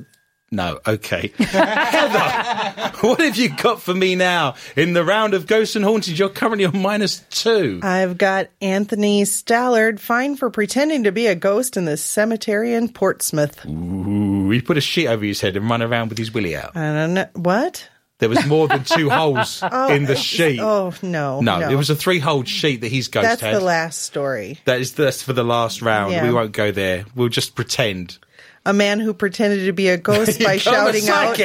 [0.54, 1.32] No, okay.
[1.38, 4.56] Heather, what have you got for me now?
[4.76, 7.80] In the round of ghosts and hauntings, you're currently on minus two.
[7.82, 12.90] I've got Anthony Stallard fined for pretending to be a ghost in the cemetery in
[12.90, 13.66] Portsmouth.
[13.66, 16.76] Ooh, he put a sheet over his head and run around with his willy out.
[16.76, 17.88] I don't know what.
[18.18, 20.60] There was more than two holes oh, in the sheet.
[20.60, 23.56] Oh no, no, it was a three-hole sheet that his ghost That's had.
[23.56, 24.60] the last story.
[24.66, 26.12] That is that's for the last round.
[26.12, 26.28] Yeah.
[26.28, 27.06] We won't go there.
[27.16, 28.20] We'll just pretend.
[28.66, 31.40] A man who pretended to be a ghost by shouting out.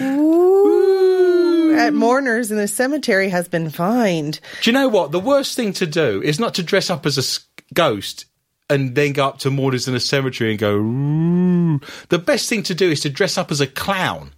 [0.00, 4.40] "Woo!" at mourners in the cemetery has been fined.
[4.62, 5.12] Do you know what?
[5.12, 8.26] The worst thing to do is not to dress up as a ghost
[8.70, 10.76] and then go up to mourners in a cemetery and go.
[10.76, 11.80] Ooh.
[12.08, 14.32] The best thing to do is to dress up as a clown.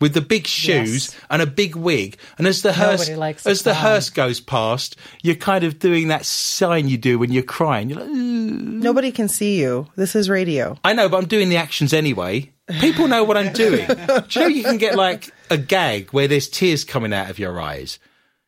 [0.00, 1.16] With the big shoes Yes.
[1.30, 3.08] and a big wig, and as the hearse
[3.46, 7.42] as the hearse goes past, you're kind of doing that sign you do when you're
[7.44, 7.88] crying.
[7.90, 8.50] You're like, "Ooh."
[8.82, 9.86] Nobody can see you.
[9.96, 10.76] This is radio.
[10.82, 12.50] I know, but I'm doing the actions anyway.
[12.80, 13.86] People know what I'm doing.
[13.86, 17.38] Do you know you can get like a gag where there's tears coming out of
[17.38, 17.98] your eyes?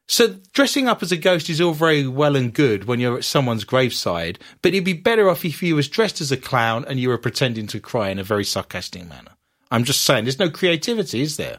[0.08, 3.24] So dressing up as a ghost is all very well and good when you're at
[3.24, 7.00] someone's graveside, but it'd be better off if you was dressed as a clown and
[7.00, 9.30] you were pretending to cry in a very sarcastic manner.
[9.70, 11.58] I'm just saying, there's no creativity, is there?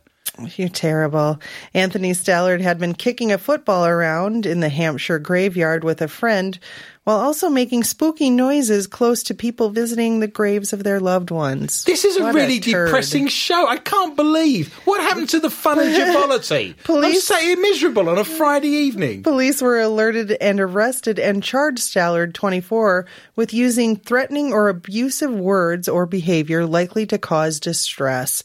[0.57, 1.39] You're terrible.
[1.73, 6.59] Anthony Stallard had been kicking a football around in the Hampshire graveyard with a friend
[7.05, 11.83] while also making spooky noises close to people visiting the graves of their loved ones.
[11.85, 12.87] This is a really turd.
[12.87, 13.67] depressing show.
[13.67, 16.69] I can't believe what happened to the fun and.
[16.79, 19.21] I'm Police- sat miserable on a Friday evening.
[19.21, 25.87] Police were alerted and arrested and charged Stallard, 24, with using threatening or abusive words
[25.87, 28.41] or behavior likely to cause distress.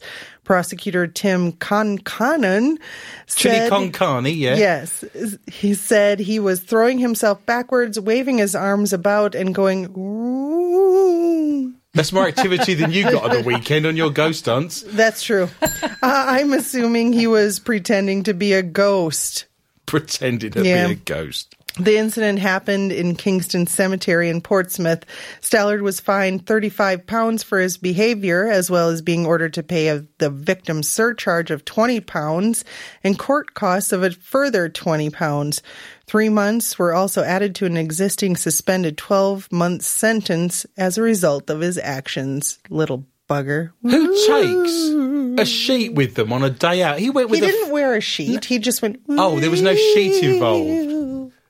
[0.51, 2.77] Prosecutor Tim Chili
[3.25, 4.57] said, con carne, yeah.
[4.57, 5.05] Yes,
[5.47, 9.85] he said he was throwing himself backwards, waving his arms about, and going.
[9.97, 14.83] "Ooh." That's more activity than you got on the weekend on your ghost hunts.
[14.87, 15.47] That's true.
[15.61, 19.45] uh, I'm assuming he was pretending to be a ghost.
[19.85, 20.87] Pretending to Yeah.
[20.87, 21.55] be a ghost.
[21.79, 25.05] The incident happened in Kingston Cemetery in Portsmouth.
[25.39, 29.87] Stallard was fined 35 pounds for his behavior, as well as being ordered to pay
[29.87, 32.65] a, the victim's surcharge of 20 pounds
[33.03, 35.61] and court costs of a further 20 pounds.
[36.07, 41.49] Three months were also added to an existing suspended 12 month sentence as a result
[41.49, 42.59] of his actions.
[42.69, 43.71] Little bugger.
[43.83, 46.99] Who takes a sheet with them on a day out?
[46.99, 48.43] He went He with f- didn't wear a sheet.
[48.43, 48.99] He just went.
[49.07, 51.00] Oh, there was no sheet involved.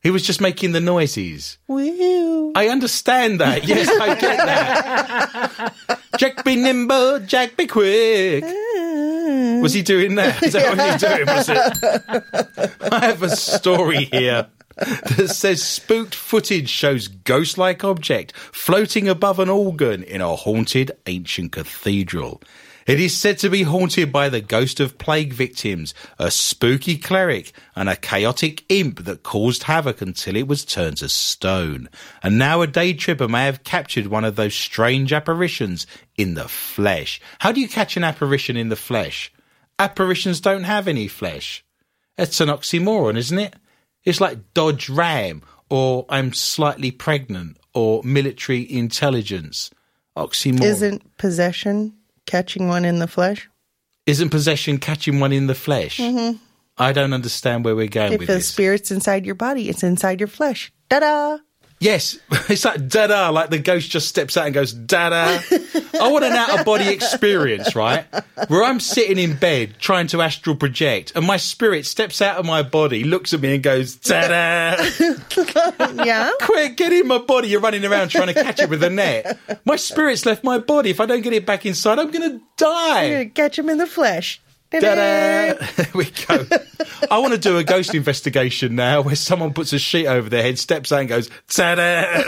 [0.01, 1.57] He was just making the noises.
[1.67, 2.53] Woo.
[2.55, 3.63] I understand that.
[3.67, 5.73] Yes, I get that.
[6.17, 8.43] Jack be nimble, Jack be quick.
[8.43, 9.61] Mm.
[9.61, 10.41] Was he doing that?
[10.43, 11.25] Is that what he doing?
[11.27, 12.91] Was it?
[12.91, 19.49] I have a story here that says spooked footage shows ghost-like object floating above an
[19.49, 22.41] organ in a haunted ancient cathedral.
[22.87, 27.51] It is said to be haunted by the ghost of plague victims, a spooky cleric,
[27.75, 31.89] and a chaotic imp that caused havoc until it was turned to stone.
[32.23, 35.85] And now a day tripper may have captured one of those strange apparitions
[36.17, 37.21] in the flesh.
[37.39, 39.31] How do you catch an apparition in the flesh?
[39.77, 41.63] Apparitions don't have any flesh.
[42.17, 43.55] It's an oxymoron, isn't it?
[44.03, 49.69] It's like Dodge Ram, or I'm slightly pregnant, or military intelligence.
[50.17, 50.63] Oxymoron.
[50.63, 51.93] Isn't possession
[52.31, 53.49] catching one in the flesh?
[54.05, 55.97] Isn't possession catching one in the flesh?
[55.97, 56.37] Mm-hmm.
[56.77, 58.47] I don't understand where we're going If with the this.
[58.47, 60.71] spirit's inside your body, it's inside your flesh.
[60.89, 61.37] Da da!
[61.81, 62.17] Yes,
[62.49, 65.41] it's like da-da, like the ghost just steps out and goes da-da.
[65.99, 68.05] I want an out-of-body experience, right?
[68.47, 72.45] Where I'm sitting in bed trying to astral project and my spirit steps out of
[72.45, 74.81] my body, looks at me and goes da-da.
[76.05, 76.31] Yeah?
[76.41, 77.49] Quick, get in my body.
[77.49, 79.37] You're running around trying to catch it with a net.
[79.65, 80.89] My spirit's left my body.
[80.89, 83.31] If I don't get it back inside, I'm going to die.
[83.33, 84.41] Catch him in the flesh.
[85.93, 86.45] We go.
[87.09, 90.43] I want to do a ghost investigation now where someone puts a sheet over their
[90.43, 92.23] head, steps out and goes, ta-da!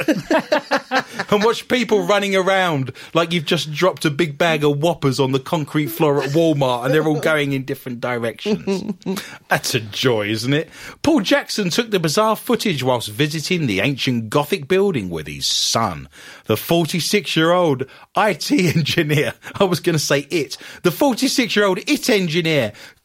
[1.29, 5.31] and watch people running around like you've just dropped a big bag of whoppers on
[5.31, 8.93] the concrete floor at Walmart and they're all going in different directions.
[9.47, 10.69] That's a joy, isn't it?
[11.01, 16.09] Paul Jackson took the bizarre footage whilst visiting the ancient Gothic building with his son.
[16.45, 17.85] The 46 year old
[18.17, 22.32] IT engineer, I was going to say it, the 46 year old IT engineer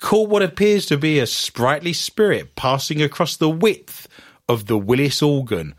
[0.00, 4.08] caught what appears to be a sprightly spirit passing across the width
[4.48, 5.74] of the Willis organ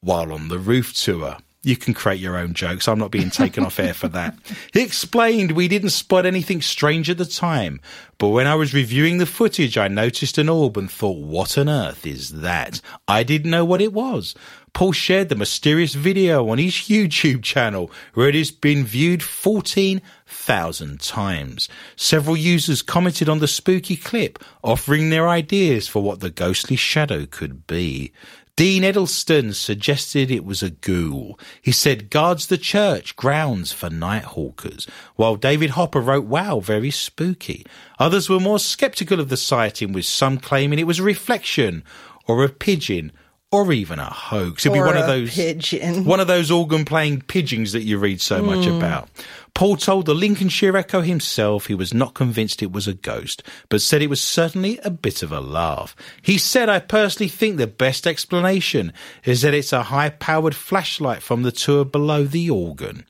[0.00, 1.36] while on the roof tour.
[1.62, 2.88] You can create your own jokes.
[2.88, 4.34] I'm not being taken off air for that.
[4.72, 7.80] He explained we didn't spot anything strange at the time,
[8.18, 11.68] but when I was reviewing the footage, I noticed an orb and thought, what on
[11.68, 12.80] earth is that?
[13.06, 14.34] I didn't know what it was.
[14.72, 21.00] Paul shared the mysterious video on his YouTube channel where it has been viewed 14,000
[21.00, 21.68] times.
[21.96, 27.26] Several users commented on the spooky clip, offering their ideas for what the ghostly shadow
[27.26, 28.12] could be.
[28.60, 31.38] Dean Edelston suggested it was a ghoul.
[31.62, 36.90] He said guards the church grounds for night hawkers, while David Hopper wrote, wow, very
[36.90, 37.64] spooky.
[37.98, 41.84] Others were more skeptical of the sighting, with some claiming it was a reflection
[42.26, 43.12] or a pigeon
[43.52, 44.64] or even a hoax.
[44.64, 46.04] It'd be Or one of those pigeon.
[46.04, 48.76] one of those organ playing pigeons that you read so much hmm.
[48.76, 49.08] about.
[49.54, 53.82] Paul told the Lincolnshire Echo himself he was not convinced it was a ghost, but
[53.82, 55.96] said it was certainly a bit of a laugh.
[56.22, 58.92] He said, I personally think the best explanation
[59.24, 63.04] is that it's a high powered flashlight from the tour below the organ.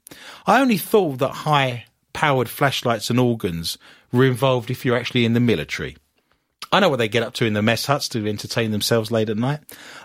[0.46, 1.84] I only thought that high
[2.14, 3.76] powered flashlights and organs
[4.10, 5.96] were involved if you're actually in the military.
[6.72, 9.28] I know what they get up to in the mess huts to entertain themselves late
[9.28, 9.58] at night.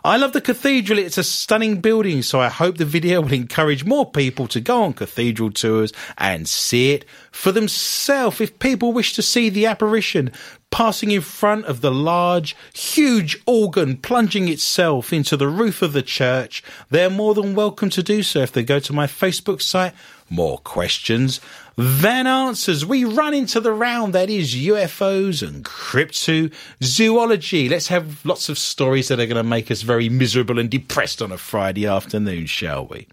[0.03, 0.97] I love the cathedral.
[0.97, 4.81] It's a stunning building, so I hope the video will encourage more people to go
[4.81, 8.41] on cathedral tours and see it for themselves.
[8.41, 10.31] If people wish to see the apparition
[10.71, 16.01] passing in front of the large, huge organ plunging itself into the roof of the
[16.01, 19.93] church, they're more than welcome to do so if they go to my Facebook site.
[20.31, 21.39] More questions
[21.77, 22.85] than answers.
[22.85, 27.69] We run into the round that is UFOs and cryptozoology.
[27.69, 31.21] Let's have lots of stories that are going to make us very miserable and depressed
[31.21, 33.07] on a Friday afternoon, shall we?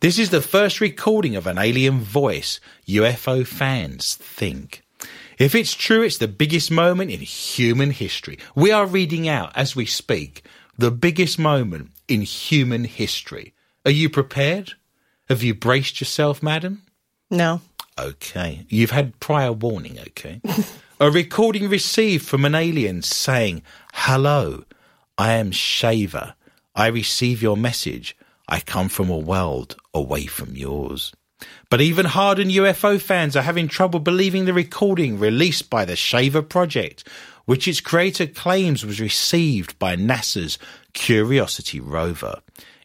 [0.00, 2.60] This is the first recording of an alien voice.
[2.86, 4.82] UFO fans think.
[5.38, 8.38] If it's true, it's the biggest moment in human history.
[8.54, 10.44] We are reading out as we speak
[10.76, 13.54] the biggest moment in human history.
[13.84, 14.72] Are you prepared?
[15.28, 16.82] Have you braced yourself, madam?
[17.30, 17.62] No.
[17.98, 18.66] Okay.
[18.68, 20.40] You've had prior warning, okay?
[21.00, 23.62] a recording received from an alien saying,
[23.92, 24.64] Hello,
[25.18, 26.34] I am Shaver.
[26.74, 28.16] I receive your message.
[28.48, 31.12] I come from a world away from yours.
[31.70, 36.42] But even hardened UFO fans are having trouble believing the recording released by the Shaver
[36.42, 37.06] Project,
[37.44, 40.58] which its creator claims was received by NASA's
[40.92, 42.40] Curiosity rover.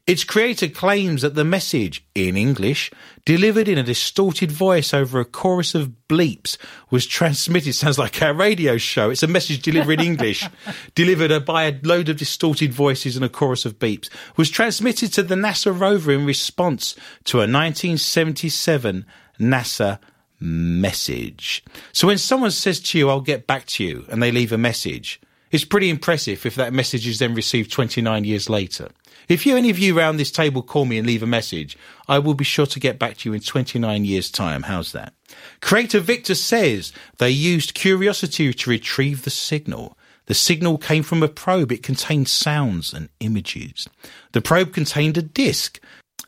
[0.07, 2.89] Its creator claims that the message, in English,
[3.25, 6.57] delivered in a distorted voice over a chorus of bleeps,
[6.89, 7.73] was transmitted.
[7.75, 9.09] Sounds like our radio show.
[9.09, 10.47] It's a message delivered in English,
[10.95, 15.11] delivered uh, by a load of distorted voices and a chorus of beeps, was transmitted
[15.11, 16.95] to the NASA rover in response
[17.25, 19.05] to a 1977
[19.41, 19.99] NASA
[20.39, 21.65] message.
[21.91, 24.57] So when someone says to you, I'll get back to you, and they leave a
[24.57, 25.19] message,
[25.51, 28.87] it's pretty impressive if that message is then received 29 years later.
[29.28, 32.19] If you, any of you around this table call me and leave a message, I
[32.19, 34.63] will be sure to get back to you in 29 years' time.
[34.63, 35.13] How's that?
[35.61, 39.97] Creator Victor says they used Curiosity to retrieve the signal.
[40.28, 41.71] The signal came from a probe.
[41.71, 43.88] It contained sounds and images.
[44.32, 45.80] The probe contained a disk.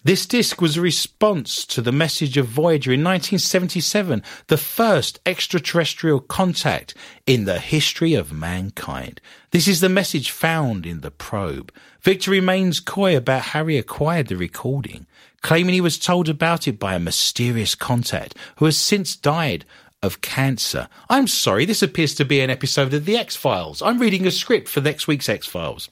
[0.04, 6.22] This disk was a response to the message of Voyager in 1977, the first extraterrestrial
[6.22, 6.94] contact
[7.28, 9.20] in the history of mankind.
[9.52, 11.74] This is the message found in the probe.
[12.02, 15.06] Victor remains coy about how he acquired the recording,
[15.42, 19.66] claiming he was told about it by a mysterious contact who has since died
[20.02, 20.88] of cancer.
[21.10, 23.82] I'm sorry, this appears to be an episode of The X Files.
[23.82, 25.90] I'm reading a script for next week's X Files.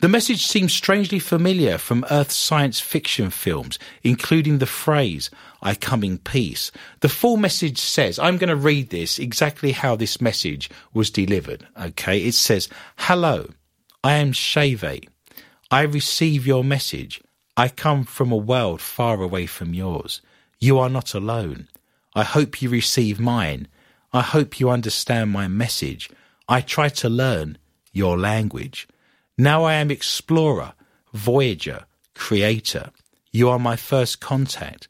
[0.00, 5.28] The message seems strangely familiar from Earth science fiction films, including the phrase,
[5.60, 6.70] I come in peace.
[7.00, 11.66] The full message says, I'm going to read this exactly how this message was delivered.
[11.76, 12.24] Okay.
[12.24, 13.50] It says, Hello,
[14.04, 14.84] I am Shave.
[15.68, 17.20] I receive your message.
[17.56, 20.22] I come from a world far away from yours.
[20.60, 21.66] You are not alone.
[22.14, 23.66] I hope you receive mine.
[24.12, 26.08] I hope you understand my message.
[26.48, 27.58] I try to learn
[27.92, 28.86] your language.
[29.40, 30.74] Now I am explorer,
[31.14, 32.90] voyager, creator.
[33.30, 34.88] You are my first contact.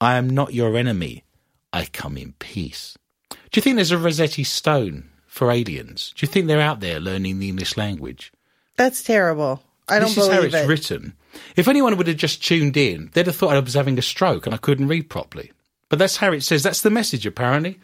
[0.00, 1.24] I am not your enemy.
[1.70, 2.96] I come in peace.
[3.28, 6.14] Do you think there's a Rosetta Stone for aliens?
[6.16, 8.32] Do you think they're out there learning the English language?
[8.76, 9.62] That's terrible.
[9.86, 10.66] I don't this is how it's it.
[10.66, 11.14] written.
[11.54, 14.46] If anyone would have just tuned in, they'd have thought I was having a stroke
[14.46, 15.52] and I couldn't read properly.
[15.90, 16.62] But that's how it says.
[16.62, 17.78] That's the message, apparently.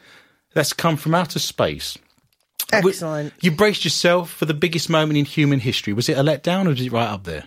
[0.54, 1.98] That's come from outer space.
[2.72, 3.32] Excellent.
[3.40, 5.92] You braced yourself for the biggest moment in human history.
[5.92, 7.44] Was it a letdown or was it right up there?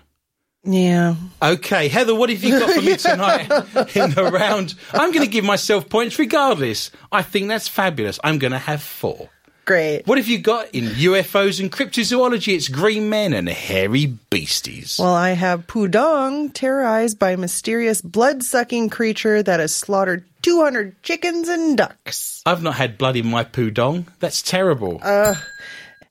[0.64, 1.16] Yeah.
[1.42, 3.50] Okay, Heather, what have you got for me tonight
[3.96, 4.76] in the round?
[4.94, 6.92] I'm going to give myself points regardless.
[7.12, 8.20] I think that's fabulous.
[8.24, 9.30] I'm going to have four.
[9.66, 10.06] great.
[10.06, 12.56] What have you got in UFOs and cryptozoology?
[12.56, 14.98] It's green men and hairy beasties.
[15.00, 21.02] Well, I have Pudong, terrorized by a mysterious blood sucking creature that has slaughtered 200
[21.04, 22.42] chickens and ducks.
[22.46, 24.08] I've not had blood in my pudong.
[24.20, 25.00] That's terrible.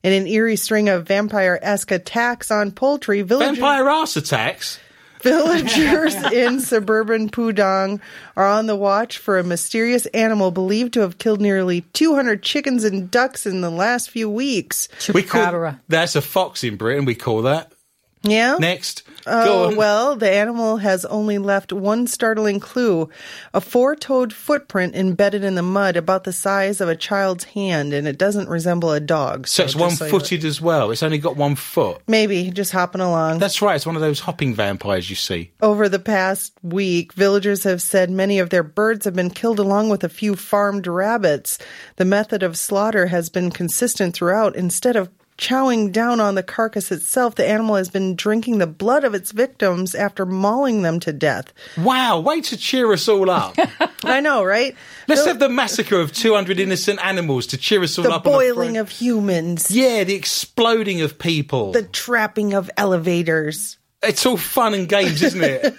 [0.01, 3.57] In an eerie string of vampire esque attacks on poultry, villagers.
[3.57, 4.79] Vampire ass attacks.
[5.21, 7.99] Villagers in suburban Pudong
[8.37, 12.83] are on the watch for a mysterious animal believed to have killed nearly 200 chickens
[12.83, 14.87] and ducks in the last few weeks.
[15.13, 17.05] We call that's a fox in Britain.
[17.05, 17.73] We call that.
[18.21, 18.57] Yeah?
[18.59, 19.75] Next, oh, go Oh, on.
[19.77, 23.09] well, the animal has only left one startling clue
[23.53, 27.93] a four toed footprint embedded in the mud about the size of a child's hand,
[27.93, 29.47] and it doesn't resemble a dog.
[29.47, 30.91] so it's just one so footed as well.
[30.91, 32.01] It's only got one foot.
[32.07, 33.39] Maybe just hopping along.
[33.39, 33.77] That's right.
[33.77, 35.51] It's one of those hopping vampires you see.
[35.61, 39.89] Over the past week, villagers have said many of their birds have been killed along
[39.91, 41.57] with a few farmed rabbits.
[41.95, 44.57] The method of slaughter has been consistent throughout.
[44.57, 45.09] Instead of
[45.39, 49.31] chowing down on the carcass itself, the animal has been drinking the blood of its
[49.31, 51.53] victims after mauling them to death.
[51.77, 53.55] Wow, way to cheer us all up.
[54.03, 54.75] I know, right?
[55.07, 58.25] Let's the, have the massacre of 200 innocent animals to cheer us all the up.
[58.25, 61.71] a boiling of humans, Yeah, the exploding of people.
[61.71, 63.77] the trapping of elevators.
[64.01, 65.75] It's all fun and games, isn't it?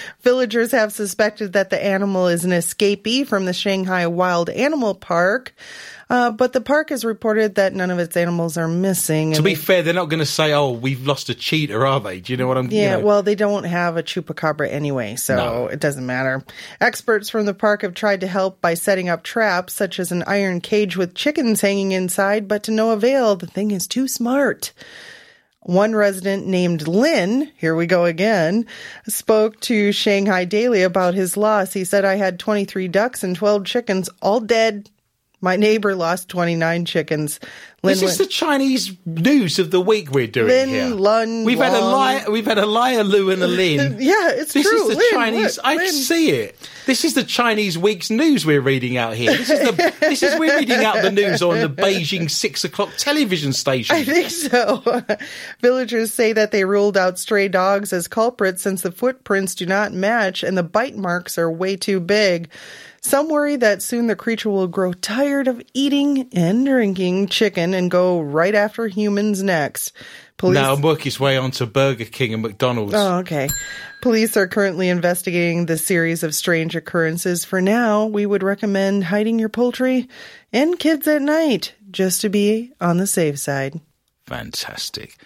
[0.22, 5.54] Villagers have suspected that the animal is an escapee from the Shanghai Wild Animal Park,
[6.12, 9.32] uh, but the park has reported that none of its animals are missing.
[9.32, 11.98] to be they- fair, they're not going to say, "Oh, we've lost a cheetah," are
[12.00, 12.20] they?
[12.20, 12.70] Do you know what I'm?
[12.70, 13.04] you yeah, know?
[13.04, 15.66] well, they don't have a chupacabra anyway, so No.
[15.68, 16.44] it doesn't matter.
[16.80, 20.22] Experts from the park have tried to help by setting up traps, such as an
[20.26, 23.34] iron cage with chickens hanging inside, but to no avail.
[23.34, 24.72] The thing is too smart.
[25.64, 28.66] One resident named Lin, here we go again,
[29.08, 31.72] spoke to Shanghai Daily about his loss.
[31.72, 34.90] He said, I had 23 ducks and 12 chickens, all dead.
[35.44, 37.40] My neighbor lost 29 chickens.
[37.82, 40.86] Lin This is went- the Chinese news of the week we're doing Lin, here.
[40.86, 42.30] Lun, we've had a Long.
[42.30, 43.96] We've had a liar, Lou, and a Lin.
[43.98, 44.78] yeah, it's This true.
[44.78, 45.56] This is the Lin, Chinese.
[45.56, 45.92] look, I Lin.
[45.92, 46.70] see it.
[46.86, 49.32] This is the Chinese week's news we're reading out here.
[49.36, 49.94] This is the.
[50.00, 53.96] this is we're reading out the news on the Beijing six o'clock television station.
[53.96, 55.02] I think so.
[55.60, 59.92] Villagers say that they ruled out stray dogs as culprits since the footprints do not
[59.92, 62.48] match and the bite marks are way too big.
[63.04, 67.90] Some worry that soon the creature will grow tired of eating and drinking chicken and
[67.90, 69.92] go right after humans next.
[70.36, 72.94] Police now work his way onto Burger King and McDonald's.
[72.94, 73.48] Oh, okay.
[74.02, 77.44] Police are currently investigating the series of strange occurrences.
[77.44, 80.08] For now, we would recommend hiding your poultry
[80.52, 83.80] and kids at night just to be on the safe side.
[84.26, 85.16] Fantastic.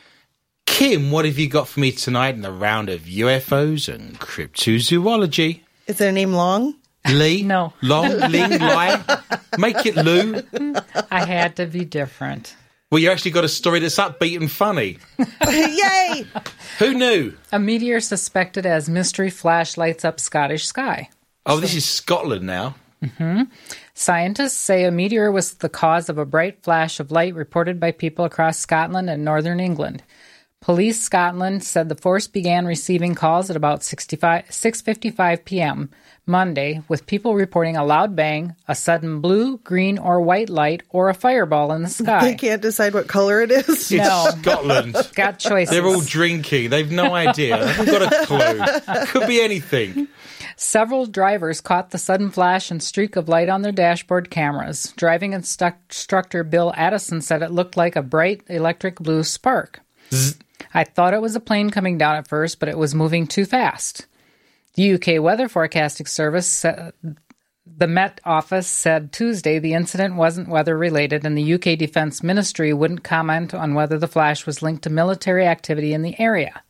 [0.64, 5.60] Kim, what have you got for me tonight in the round of UFOs and cryptozoology?
[5.86, 6.74] Is their name long?
[7.10, 7.42] Lee?
[7.42, 7.72] No.
[7.82, 9.02] Long, Ling, Lai?
[9.58, 10.42] Make it Lou.
[11.10, 12.54] I had to be different.
[12.90, 14.98] Well, you actually got a story that's upbeat and funny.
[15.48, 16.24] Yay!
[16.78, 17.34] Who knew?
[17.50, 21.10] A meteor suspected as mystery flash lights up Scottish sky.
[21.44, 22.76] Oh, this is Scotland now.
[23.02, 23.42] Mm-hmm.
[23.94, 27.90] Scientists say a meteor was the cause of a bright flash of light reported by
[27.90, 30.02] people across Scotland and northern England.
[30.60, 35.90] Police Scotland said the force began receiving calls at about 65 6:55 p.m.
[36.26, 41.08] Monday with people reporting a loud bang, a sudden blue, green or white light or
[41.08, 42.20] a fireball in the sky.
[42.20, 43.68] They can't decide what color it is.
[43.68, 44.26] It's No.
[44.40, 44.96] Scotland.
[45.14, 45.70] Got choices.
[45.72, 46.70] They're all drinking.
[46.70, 47.58] They've no idea.
[47.64, 49.06] They haven't got a clue.
[49.06, 50.08] Could be anything.
[50.56, 54.92] Several drivers caught the sudden flash and streak of light on their dashboard cameras.
[54.96, 59.80] Driving instructor Bill Addison said it looked like a bright electric blue spark.
[60.74, 63.44] I thought it was a plane coming down at first, but it was moving too
[63.44, 64.06] fast.
[64.76, 66.92] The UK Weather Forecasting Service said.
[67.78, 72.72] The Met Office said Tuesday the incident wasn't weather related, and the UK Defence Ministry
[72.72, 76.62] wouldn't comment on whether the flash was linked to military activity in the area.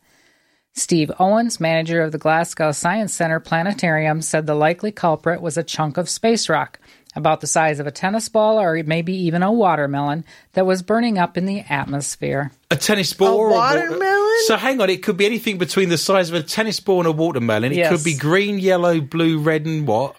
[0.73, 5.63] Steve Owens, manager of the Glasgow Science Centre Planetarium, said the likely culprit was a
[5.63, 6.79] chunk of space rock,
[7.17, 11.17] about the size of a tennis ball or maybe even a watermelon, that was burning
[11.17, 12.51] up in the atmosphere.
[12.71, 13.27] A tennis ball.
[13.29, 14.33] A or wa- watermelon?
[14.45, 17.07] So hang on, it could be anything between the size of a tennis ball and
[17.07, 17.71] a watermelon.
[17.73, 17.91] It Yes.
[17.91, 20.15] could be green, yellow, blue, red, and what?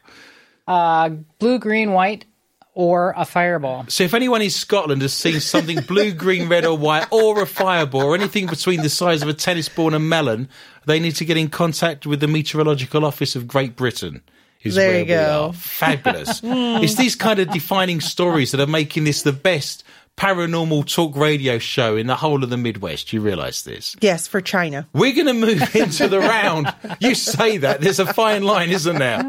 [0.66, 2.26] Uh, Blue, green, white,
[2.74, 3.84] or a fireball.
[3.88, 7.46] So if anyone in Scotland has seen something blue, green, red, or white, or a
[7.46, 10.49] fireball, or anything between the size of a tennis ball and a melon,
[10.86, 14.22] they need to get in contact with the Meteorological Office of Great Britain.
[14.63, 15.47] Is There where you we go.
[15.49, 15.53] are.
[15.53, 16.41] Fabulous.
[16.45, 19.85] it's these kind of defining stories that are making this the best
[20.17, 23.13] paranormal talk radio show in the whole of the Midwest.
[23.13, 23.95] You realise this?
[24.01, 24.89] Yes, for China.
[24.93, 26.75] We're going to move into the round.
[26.99, 27.81] You say that.
[27.81, 29.23] There's a fine line, isn't there?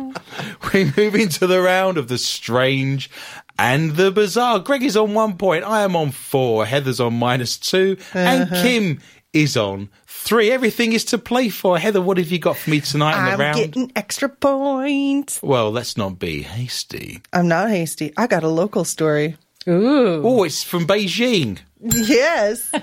[0.73, 3.11] We move into the round of the strange
[3.59, 4.57] and the bizarre.
[4.59, 5.63] Greg is on one point.
[5.63, 6.65] I am on four.
[6.65, 8.61] Heather's on minus 2 and Uh-huh.
[8.63, 8.99] Kim
[9.31, 9.89] is on
[10.23, 10.51] three.
[10.51, 11.77] Everything is to play for.
[11.79, 13.57] Heather, what have you got for me tonight in I'm the round?
[13.57, 15.41] getting extra points.
[15.41, 17.21] Well, let's not be hasty.
[17.33, 18.13] I'm not hasty.
[18.17, 19.37] I got a local story.
[19.67, 22.69] Ooh, Oh, it's from Beijing, Yes,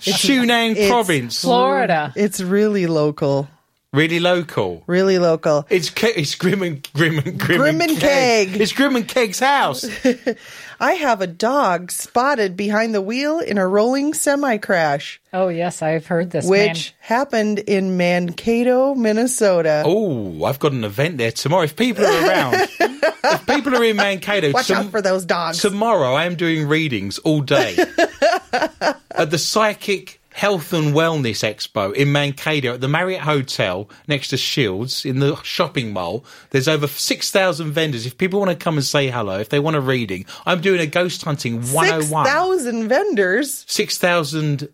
[0.00, 1.40] Shunan it's- Province.
[1.42, 2.12] Florida.
[2.16, 3.48] it's really local.
[3.92, 4.84] Really local.
[4.86, 5.66] Really local.
[5.68, 8.60] It's Ke- it's Grim and Grim and Grim, Grim and Keg.
[8.60, 9.84] It's Grim and Keg's house.
[10.82, 15.82] I have a dog spotted behind the wheel in a rolling semi crash, Oh yes,
[15.82, 16.46] I've heard this.
[16.46, 19.82] which happened in Mankato, Minnesota.
[19.84, 21.64] Oh, I've got an event there tomorrow.
[21.64, 25.60] If people are around, if people are in Mankato, Watch tom- out for those dogs.
[25.60, 27.76] tomorrow I am doing readings all day
[28.52, 34.38] at the Psychic Health and Wellness Expo in Mankato at the Marriott Hotel next to
[34.38, 36.24] Scheels in the shopping mall.
[36.50, 38.06] There's over 6,000 vendors.
[38.06, 40.80] If people want to come and say hello, if they want a reading, I'm doing
[40.80, 42.26] a ghost hunting 101.
[42.26, 44.68] 6,000 vendors, 6,000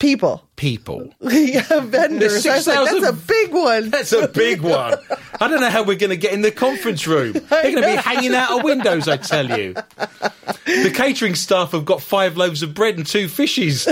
[0.00, 0.48] people.
[0.56, 1.14] people.
[1.20, 2.44] yeah, vendors.
[2.44, 3.90] I was like, that's a big one.
[3.90, 4.98] That's a big one.
[5.40, 7.32] I don't know how we're going to get in the conference room.
[7.50, 9.74] They're going to be hanging out of windows, I tell you.
[10.66, 13.86] The catering staff have got five loaves of bread and two fishes.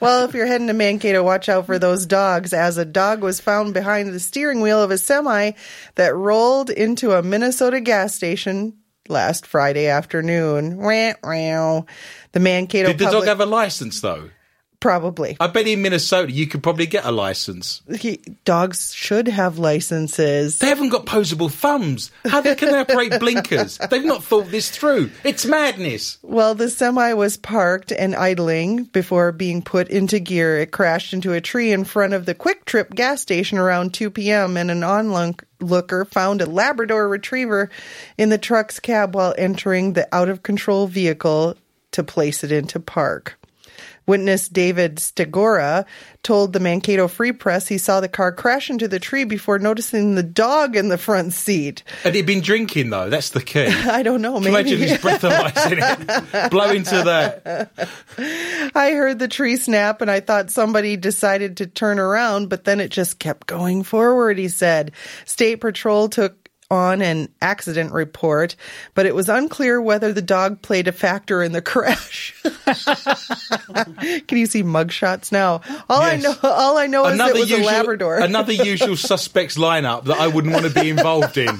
[0.00, 3.40] Well, if you're heading to Mankato, watch out for those dogs, as a dog was
[3.40, 5.52] found behind the steering wheel of a semi
[5.94, 8.74] that rolled into a Minnesota gas station
[9.08, 10.76] last Friday afternoon.
[10.76, 11.82] Wah.
[12.32, 14.30] The Mankato Did the dog have a license, though?
[14.84, 15.34] probably.
[15.40, 17.80] I bet in Minnesota you could probably get a license.
[17.98, 20.58] He, dogs should have licenses.
[20.58, 22.10] They haven't got posable thumbs.
[22.26, 23.78] How they, can they operate blinkers?
[23.78, 25.10] They've not thought this through.
[25.24, 26.18] It's madness.
[26.20, 30.58] Well, the semi was parked and idling before being put into gear.
[30.58, 34.10] It crashed into a tree in front of the Kwik Trip gas station around 2
[34.10, 34.84] p.m., and an
[35.64, 37.70] onlooker found a Labrador retriever
[38.18, 41.56] in the truck's cab while entering the out of control vehicle
[41.92, 43.38] to place it into park.
[44.06, 45.86] Witness David Stegora
[46.22, 50.14] told the Mankato Free Press he saw the car crash into the tree before noticing
[50.14, 51.82] the dog in the front seat.
[52.02, 53.08] Had he been drinking, though?
[53.08, 53.66] That's the key.
[53.68, 54.50] I don't know, maybe.
[54.50, 56.50] Imagine his breathalyzing it.
[56.50, 57.70] Blow into that.
[58.74, 62.80] I heard the tree snap and I thought somebody decided to turn around, but then
[62.80, 64.92] it just kept going forward, he said.
[65.24, 68.56] State Patrol took on an accident report,
[68.94, 72.34] but it was unclear whether the dog played a factor in the crash.
[74.26, 75.60] Can you see mugshots now?
[75.88, 78.18] All I know all I know is it was a Labrador.
[78.20, 81.58] Another usual suspects lineup that I wouldn't want to be involved in.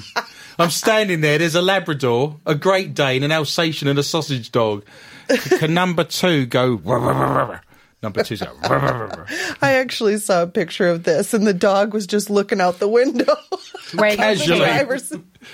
[0.57, 1.37] I'm standing there.
[1.37, 4.85] There's a Labrador, a Great Dane, an Alsatian, and a sausage dog.
[5.27, 6.79] Can number two go?
[8.03, 8.51] Number two's go.
[9.61, 12.87] I actually saw a picture of this and the dog was just looking out the
[12.87, 13.35] window.
[13.95, 14.59] Wait, Casually.
[14.59, 15.13] Driver's-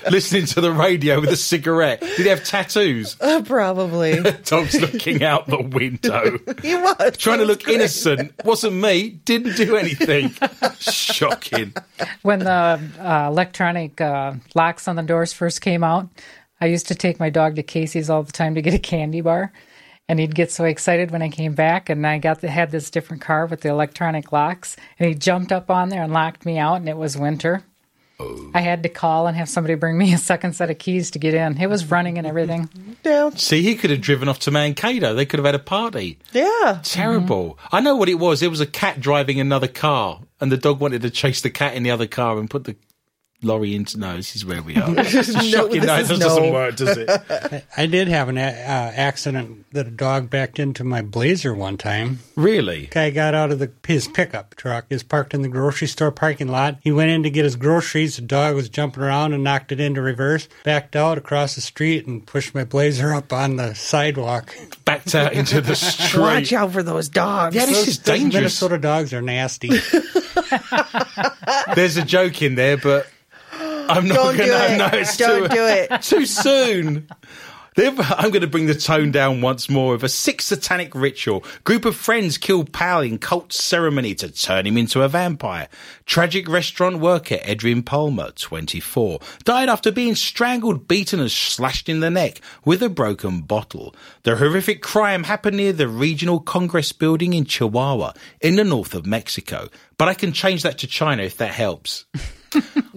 [0.09, 2.01] listening to the radio with a cigarette.
[2.01, 3.15] Did he have tattoos?
[3.45, 4.21] Probably.
[4.43, 6.39] Dog's looking out the window.
[6.61, 7.17] He was.
[7.17, 7.75] Trying to look great.
[7.75, 8.33] innocent.
[8.43, 9.09] Wasn't me.
[9.09, 10.33] Didn't do anything.
[10.79, 11.73] Shocking.
[12.21, 12.51] when the
[12.99, 16.09] uh, electronic uh, locks on the doors first came out,
[16.59, 19.21] I used to take my dog to Casey's all the time to get a candy
[19.21, 19.51] bar.
[20.11, 22.89] And he'd get so excited when I came back, and I got the, had this
[22.89, 26.57] different car with the electronic locks, and he jumped up on there and locked me
[26.57, 27.63] out, and it was winter.
[28.19, 28.51] Oh.
[28.53, 31.19] I had to call and have somebody bring me a second set of keys to
[31.19, 31.57] get in.
[31.57, 32.67] It was running and everything.
[33.05, 33.29] Yeah.
[33.35, 35.15] See, he could have driven off to Mankato.
[35.15, 36.19] They could have had a party.
[36.33, 36.81] Yeah.
[36.83, 37.53] Terrible.
[37.53, 37.75] Mm-hmm.
[37.77, 38.43] I know what it was.
[38.43, 41.73] It was a cat driving another car, and the dog wanted to chase the cat
[41.73, 42.75] in the other car and put the
[43.43, 43.97] lorry into.
[43.99, 45.03] No, this is where we are.
[45.03, 45.03] Shocking.
[45.03, 46.17] this no, is that no.
[46.19, 47.65] doesn't work, does it?
[47.77, 48.41] I did have an uh,
[48.95, 52.19] accident that a dog backed into my Blazer one time.
[52.35, 52.87] really?
[52.87, 56.47] Guy got out of the his pickup truck, is parked in the grocery store parking
[56.47, 56.77] lot.
[56.81, 58.15] He went in to get his groceries.
[58.17, 60.47] The dog was jumping around and knocked it into reverse.
[60.63, 64.55] Backed out across the street and pushed my Blazer up on the sidewalk.
[64.85, 66.21] Backed out into the street.
[66.21, 67.55] Watch out for those dogs.
[67.55, 68.33] Yeah, this Those- is those dangerous.
[68.61, 69.69] Minnesota dogs are nasty.
[71.75, 73.07] There's a joke in there, but
[73.91, 74.77] I'm not Don't going do it.
[74.77, 76.01] No, it's Don't too, do it.
[76.01, 77.07] too soon.
[77.73, 81.45] They've- I'm going to bring the tone down once more with a sick satanic ritual.
[81.63, 85.69] Group of friends kill pal in cult ceremony to turn him into a vampire.
[86.05, 92.09] Tragic restaurant worker Edwin Palmer, 24, died after being strangled, beaten, and slashed in the
[92.09, 93.95] neck with a broken bottle.
[94.23, 98.11] The horrific crime happened near the Regional Congress Building in Chihuahua,
[98.41, 99.69] in the north of Mexico.
[99.97, 102.03] But I can change that to China if that helps.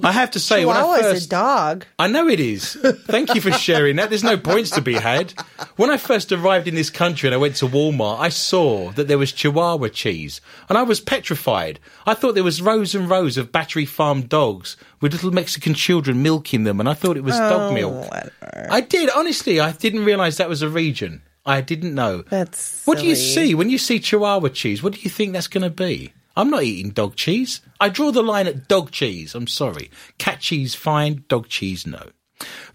[0.02, 1.86] I have to say, when I first a dog.
[1.98, 2.74] I know it is.
[3.06, 4.08] Thank you for sharing that.
[4.10, 5.32] There's no points to be had.
[5.76, 9.08] When I first arrived in this country and I went to Walmart, I saw that
[9.08, 11.78] there was Chihuahua cheese and I was petrified.
[12.06, 16.22] I thought there was rows and rows of battery farmed dogs with little Mexican children
[16.22, 18.10] milking them and I thought it was dog Oh, milk.
[18.10, 18.66] whatever.
[18.70, 19.60] I did, honestly.
[19.60, 21.22] I didn't realize that was a region.
[21.46, 22.22] I didn't know.
[22.30, 24.82] That's What do you see when you see Chihuahua cheese?
[24.82, 26.12] What do you think that's going to be?
[26.36, 27.60] I'm not eating dog cheese.
[27.80, 29.34] I draw the line at dog cheese.
[29.34, 29.90] I'm sorry.
[30.18, 31.24] Cat cheese, fine.
[31.28, 32.10] Dog cheese, no.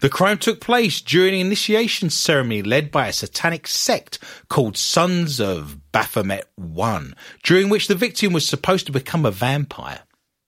[0.00, 5.40] The crime took place during an initiation ceremony led by a satanic sect called Sons
[5.40, 6.48] of Baphomet
[6.78, 10.00] I, during which the victim was supposed to become a vampire.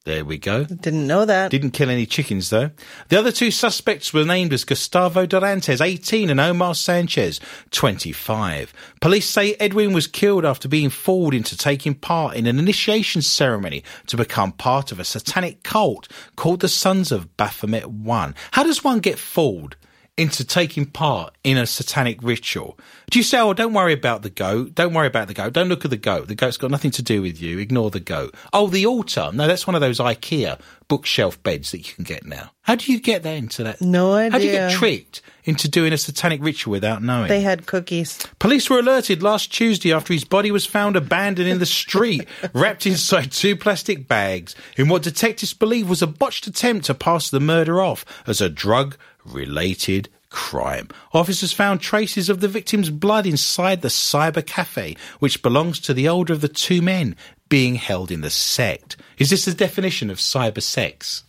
[0.04, 0.64] There we go.
[0.64, 1.52] Didn't know that.
[1.52, 2.70] Didn't kill any chickens, though.
[3.08, 7.38] The other two suspects were named as Gustavo Dorantes, 18, and Omar Sanchez,
[7.70, 8.72] 25.
[9.00, 13.84] Police say Edwin was killed after being fooled into taking part in an initiation ceremony
[14.08, 18.34] to become part of a satanic cult called the Sons of Baphomet 1.
[18.50, 19.76] How does one get fooled?
[20.18, 22.78] Into taking part in a satanic ritual.
[23.10, 24.74] Do you say, oh, don't worry about the goat.
[24.74, 25.54] Don't worry about the goat.
[25.54, 26.28] Don't look at the goat.
[26.28, 27.58] The goat's got nothing to do with you.
[27.58, 28.34] Ignore the goat.
[28.52, 29.30] Oh, the altar.
[29.32, 32.50] No, that's one of those IKEA bookshelf beds that you can get now.
[32.60, 33.80] How do you get that into that?
[33.80, 34.30] No idea.
[34.30, 37.28] How do you get tricked into doing a satanic ritual without knowing?
[37.28, 38.24] They had cookies.
[38.38, 42.86] Police were alerted last Tuesday after his body was found abandoned in the street, wrapped
[42.86, 47.40] inside two plastic bags, in what detectives believe was a botched attempt to pass the
[47.40, 50.88] murder off as a drug related crime.
[51.12, 56.08] Officers found traces of the victim's blood inside the cyber cafe, which belongs to the
[56.08, 57.14] older of the two men
[57.48, 58.96] being held in the sect.
[59.18, 61.22] Is this the definition of cyber sex?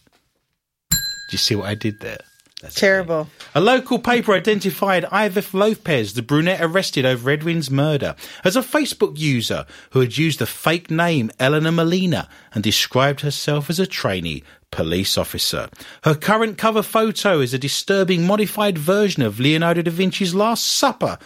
[0.89, 0.97] Do
[1.31, 2.19] you see what I did there?
[2.61, 3.27] That's Terrible.
[3.53, 8.15] a local paper identified Iveth Lopez, the brunette arrested over Edwin's murder,
[8.45, 13.69] as a Facebook user who had used the fake name Eleanor Molina and described herself
[13.69, 15.69] as a trainee police officer.
[16.03, 21.19] Her current cover photo is a disturbing modified version of Leonardo da Vinci's Last Supper,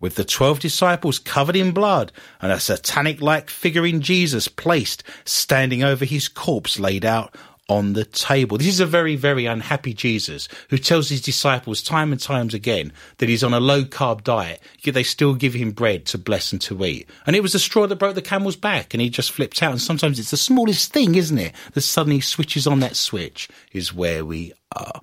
[0.00, 5.02] with the twelve disciples covered in blood and a satanic like figure in Jesus placed
[5.24, 7.34] standing over his corpse laid out
[7.70, 8.58] on the table.
[8.58, 12.92] This is a very, very unhappy Jesus who tells his disciples time and times again
[13.18, 16.50] that he's on a low carb diet, yet they still give him bread to bless
[16.50, 17.08] and to eat.
[17.26, 19.70] And it was the straw that broke the camel's back, and he just flipped out.
[19.70, 23.94] And sometimes it's the smallest thing, isn't it, that suddenly switches on that switch, is
[23.94, 25.00] where we are.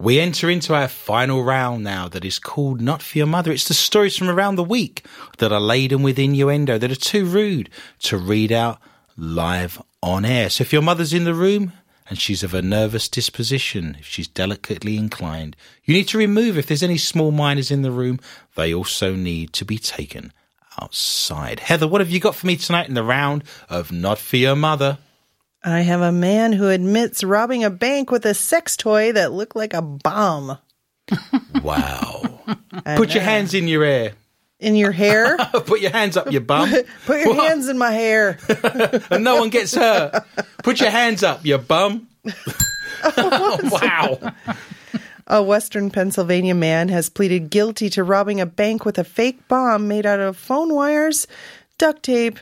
[0.00, 3.52] We enter into our final round now that is called Not For Your Mother.
[3.52, 5.04] It's the stories from around the week
[5.36, 7.68] that are laden with innuendo that are too rude
[8.04, 8.80] to read out
[9.18, 10.48] live on air.
[10.48, 11.72] So if your mother's in the room
[12.08, 16.66] and she's of a nervous disposition, if she's delicately inclined, you need to remove if
[16.66, 18.18] there's any small minors in the room.
[18.54, 20.32] They also need to be taken
[20.80, 21.60] outside.
[21.60, 24.56] Heather, what have you got for me tonight in the round of Not For Your
[24.56, 24.98] Mother?
[25.62, 29.56] I have a man who admits robbing a bank with a sex toy that looked
[29.56, 30.58] like a bomb.
[31.62, 32.40] Wow.
[32.96, 34.12] Put your hands in your hair.
[34.60, 35.36] In your hair.
[35.66, 36.70] Put your hands up your bum.
[37.06, 37.48] Put your What?
[37.48, 38.38] hands in my hair.
[39.10, 40.24] and no one gets hurt.
[40.62, 42.08] Put your hands up, your bum.
[43.70, 44.18] wow.
[45.26, 49.86] A Western Pennsylvania man has pleaded guilty to robbing a bank with a fake bomb
[49.86, 51.26] made out of phone wires,
[51.76, 52.38] duct tape,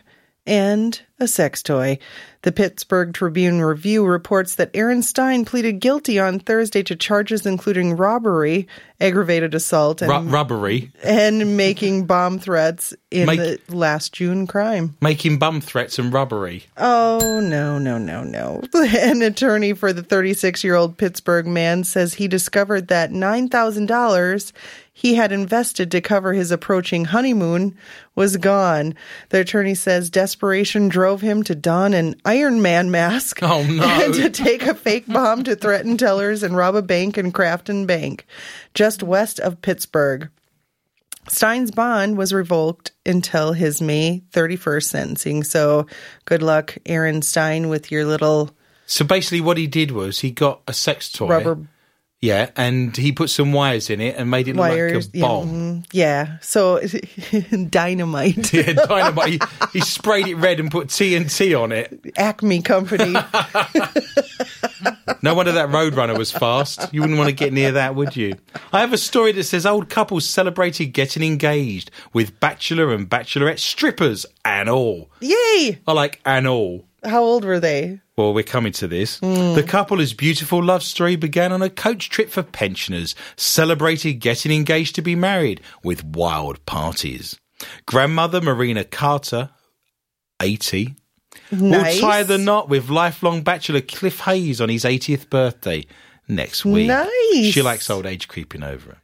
[0.47, 1.99] and a sex toy.
[2.47, 7.97] The Pittsburgh Tribune Review reports that Aaron Stein pleaded guilty on Thursday to charges including
[7.97, 8.69] robbery,
[9.01, 10.93] aggravated assault, and, rubbery.
[11.03, 14.97] and making bomb threats in Make- the last June crime.
[15.01, 16.67] Making bomb threats and robbery.
[16.77, 18.63] Oh, no, no, no, no.
[18.75, 24.53] An attorney for the 36 year old Pittsburgh man says he discovered that $9,000
[24.99, 27.77] he had invested to cover his approaching honeymoon
[28.15, 28.95] was gone.
[29.29, 33.85] The attorney says desperation drove him to don an Iron Man mask Oh, no.
[33.85, 37.87] and to take a fake bomb to threaten tellers and rob a bank in Crafton
[37.87, 38.27] Bank,
[38.73, 40.31] just west of Pittsburgh.
[41.29, 45.45] Stein's bond was revoked until his May 31st sentencing.
[45.45, 45.87] So
[46.25, 48.51] good luck, Aaron Stein, with your little
[48.87, 51.27] So basically, what he did was he got a sex toy.
[51.29, 51.59] rubber
[52.27, 55.07] Yeah, and he put some wires in it and made it look wires.
[55.07, 55.49] like a Yeah, bomb.
[55.49, 55.87] mhm.
[55.93, 56.39] yeah.
[56.41, 56.81] So
[57.71, 58.53] dynamite.
[58.53, 59.29] Yeah, dynamite.
[59.29, 59.41] he,
[59.75, 62.13] he sprayed it red and put TNT on it.
[62.17, 63.15] Acme Company.
[65.23, 66.93] No wonder that Roadrunner was fast.
[66.93, 68.35] You wouldn't want to get near that, would you?
[68.73, 73.59] I have a story that says old couples celebrated getting engaged with bachelor and bachelorette
[73.59, 75.11] strippers and all.
[75.21, 75.81] Yay!
[75.87, 76.85] I like and all.
[77.05, 78.01] How old were they?
[78.17, 79.19] Well, we're coming to this.
[79.19, 79.55] Hmm.
[79.55, 84.95] The couple's beautiful love story began on a coach trip for pensioners, celebrated getting engaged
[84.95, 87.39] to be married with wild parties.
[87.87, 89.51] Grandmother Marina Carter,
[90.41, 90.95] 80,
[91.53, 91.61] Nice.
[91.61, 95.87] We'll tie the knot with lifelong bachelor Cliff Hayes on his 80th birthday
[96.29, 96.89] next week.
[96.89, 97.53] Nice.
[97.53, 98.99] She likes old age creeping over her.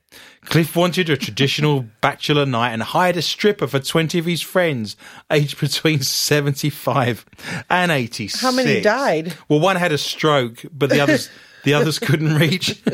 [0.47, 4.97] Cliff wanted a traditional bachelor night and hired a stripper for 20 of his friends,
[5.30, 7.24] aged between 75
[7.70, 8.40] and 86.
[8.40, 9.34] How many died?
[9.49, 11.30] Well, one had a stroke, but the others.
[11.64, 12.82] The others couldn't reach.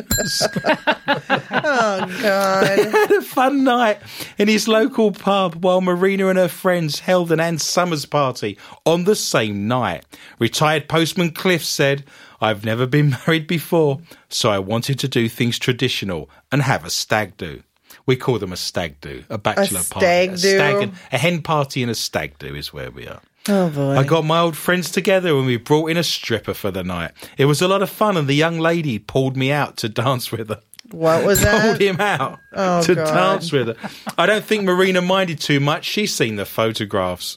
[1.50, 2.66] Oh God.
[2.66, 3.98] They had a fun night
[4.36, 9.04] in his local pub while Marina and her friends held an Ann Summers party on
[9.04, 10.04] the same night.
[10.38, 12.04] Retired postman Cliff said,
[12.40, 16.90] I've never been married before, so I wanted to do things traditional and have a
[16.90, 17.62] stag do.
[18.06, 20.00] We call them a stag do, a bachelor party.
[20.06, 20.38] stag A, do?
[20.38, 23.20] stag and, a hen party and a stag do is where we are.
[23.48, 23.96] Oh boy.
[23.96, 27.12] I got my old friends together and we brought in a stripper for the night.
[27.38, 30.30] It was a lot of fun, and the young lady pulled me out to dance
[30.32, 30.60] with her
[30.90, 31.62] what was pulled that?
[31.78, 33.06] Pulled him out Oh, to God.
[33.14, 33.76] dance with her.
[34.16, 35.84] I don't think Marina minded too much.
[35.84, 37.36] She's seen the photographs.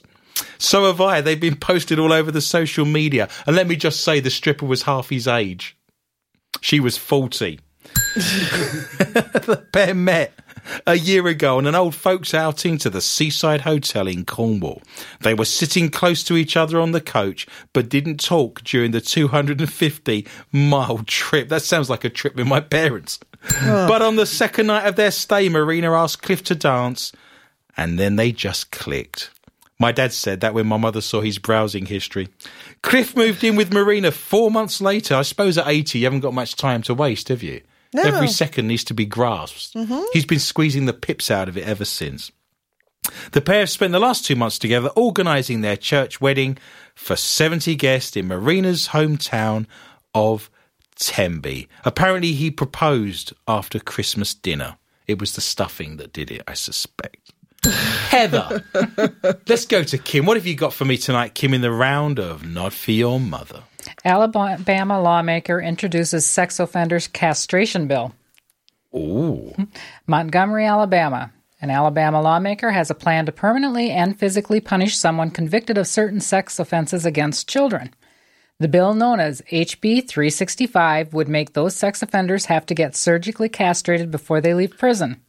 [0.62, 1.20] So have I.
[1.20, 3.28] They've been posted all over the social media.
[3.46, 5.76] And let me just say, the stripper was half his age.
[6.60, 7.58] She was 40.
[8.14, 10.32] the pair met
[10.86, 14.80] a year ago on an old folks outing to the Seaside Hotel in Cornwall.
[15.20, 19.00] They were sitting close to each other on the coach, but didn't talk during the
[19.00, 21.48] 250 mile trip.
[21.48, 23.18] That sounds like a trip with my parents.
[23.62, 23.88] Oh.
[23.88, 27.10] But on the second night of their stay, Marina asked Cliff to dance,
[27.76, 29.31] and then they just clicked.
[29.82, 32.28] My dad said that when my mother saw his browsing history.
[32.82, 35.16] Cliff moved in with Marina four months later.
[35.16, 37.62] I suppose at 80, you haven't got much time to waste, have you?
[37.92, 38.02] No.
[38.04, 39.74] Every second needs to be grasped.
[39.74, 40.04] Mm-hmm.
[40.12, 42.30] He's been squeezing the pips out of it ever since.
[43.32, 46.58] The pair have spent the last two months together organising their church wedding
[46.94, 49.66] for 70 guests in Marina's hometown
[50.14, 50.48] of
[50.94, 51.66] Tembe.
[51.84, 54.76] Apparently, he proposed after Christmas dinner.
[55.08, 57.21] It was the stuffing that did it, I suspect.
[57.64, 58.64] Heather,
[59.48, 60.26] let's go to Kim.
[60.26, 63.20] What have you got for me tonight, Kim, in the round of Not For Your
[63.20, 63.62] Mother?
[64.04, 68.14] Alabama lawmaker introduces sex offenders castration bill.
[68.94, 69.54] Ooh.
[70.06, 71.32] Montgomery, Alabama.
[71.60, 76.20] An Alabama lawmaker has a plan to permanently and physically punish someone convicted of certain
[76.20, 77.94] sex offenses against children.
[78.58, 83.48] The bill, known as HB 365, would make those sex offenders have to get surgically
[83.48, 85.20] castrated before they leave prison.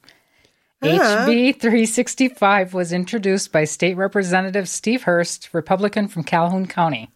[0.84, 7.10] HB 365 was introduced by State Representative Steve Hurst, Republican from Calhoun County.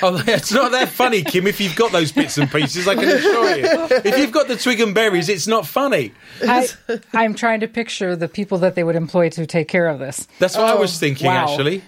[0.00, 1.46] Oh, it's not that funny, Kim.
[1.48, 3.66] If you've got those bits and pieces, I can assure you.
[4.04, 6.12] If you've got the twig and berries, it's not funny.
[6.42, 6.68] I,
[7.12, 10.28] I'm trying to picture the people that they would employ to take care of this.
[10.38, 11.48] That's what I was oh, thinking, wow.
[11.48, 11.82] actually.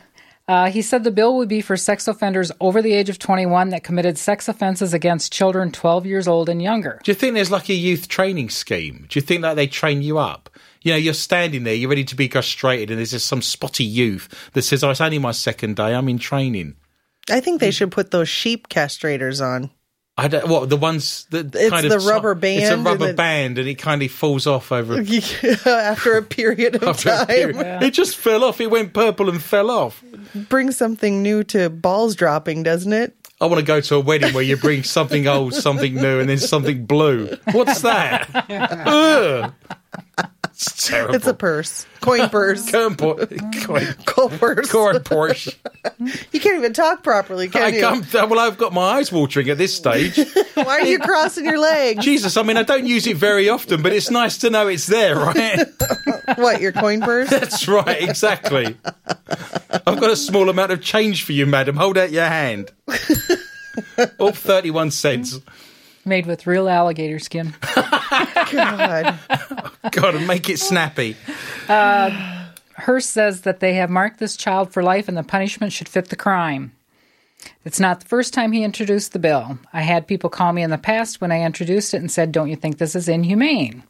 [0.50, 3.68] Uh, he said the bill would be for sex offenders over the age of 21
[3.68, 7.00] that committed sex offenses against children 12 years old and younger.
[7.04, 9.06] Do you think there's like a youth training scheme?
[9.08, 10.50] Do you think that they train you up?
[10.82, 13.84] You know, you're standing there, you're ready to be castrated, and there's just some spotty
[13.84, 15.94] youth that says, "Oh, it's only my second day.
[15.94, 16.74] I'm in training."
[17.30, 19.70] I think they should put those sheep castrators on.
[20.18, 20.48] I don't.
[20.48, 23.56] What the ones that It's kind of the rubber band It's a rubber the- band,
[23.58, 24.98] and it kind of falls off over
[25.66, 27.82] After a period of time, period.
[27.82, 28.60] It just fell off.
[28.60, 30.02] It went purple and fell off.
[30.34, 33.14] brings something new to balls dropping, doesn't it?
[33.40, 36.28] I want to go to a wedding where you bring something old, something new, and
[36.28, 37.34] then something blue.
[37.52, 38.28] What's that?
[40.62, 41.14] It's terrible.
[41.14, 43.26] It's a purse, coin purse, corn, por-
[43.64, 44.70] corn, coal purse.
[44.70, 45.56] corn Porsche.
[46.32, 47.80] You can't even talk properly, can I you?
[47.80, 50.16] can't, uh, well, I've got my eyes watering at this stage.
[50.54, 52.04] Why are you crossing your legs?
[52.04, 54.86] Jesus, I mean, I don't use it very often, but it's nice to know it's
[54.86, 55.60] there, right?
[56.36, 57.30] What your coin purse?
[57.30, 58.76] That's right, exactly.
[59.86, 61.76] I've got a small amount of change for you, madam.
[61.76, 62.70] Hold out your hand.
[64.18, 65.38] Oh, 31 cents.
[66.04, 67.54] Made with real alligator skin.
[67.74, 69.18] God,
[69.92, 71.16] God, and make it snappy.
[71.68, 75.88] Uh, Hurst says that they have marked this child for life and the punishment should
[75.88, 76.72] fit the crime.
[77.64, 79.58] It's not the first time he introduced the bill.
[79.72, 82.48] I had people call me in the past when I introduced it and said, Don't
[82.50, 83.82] you think this is inhumane?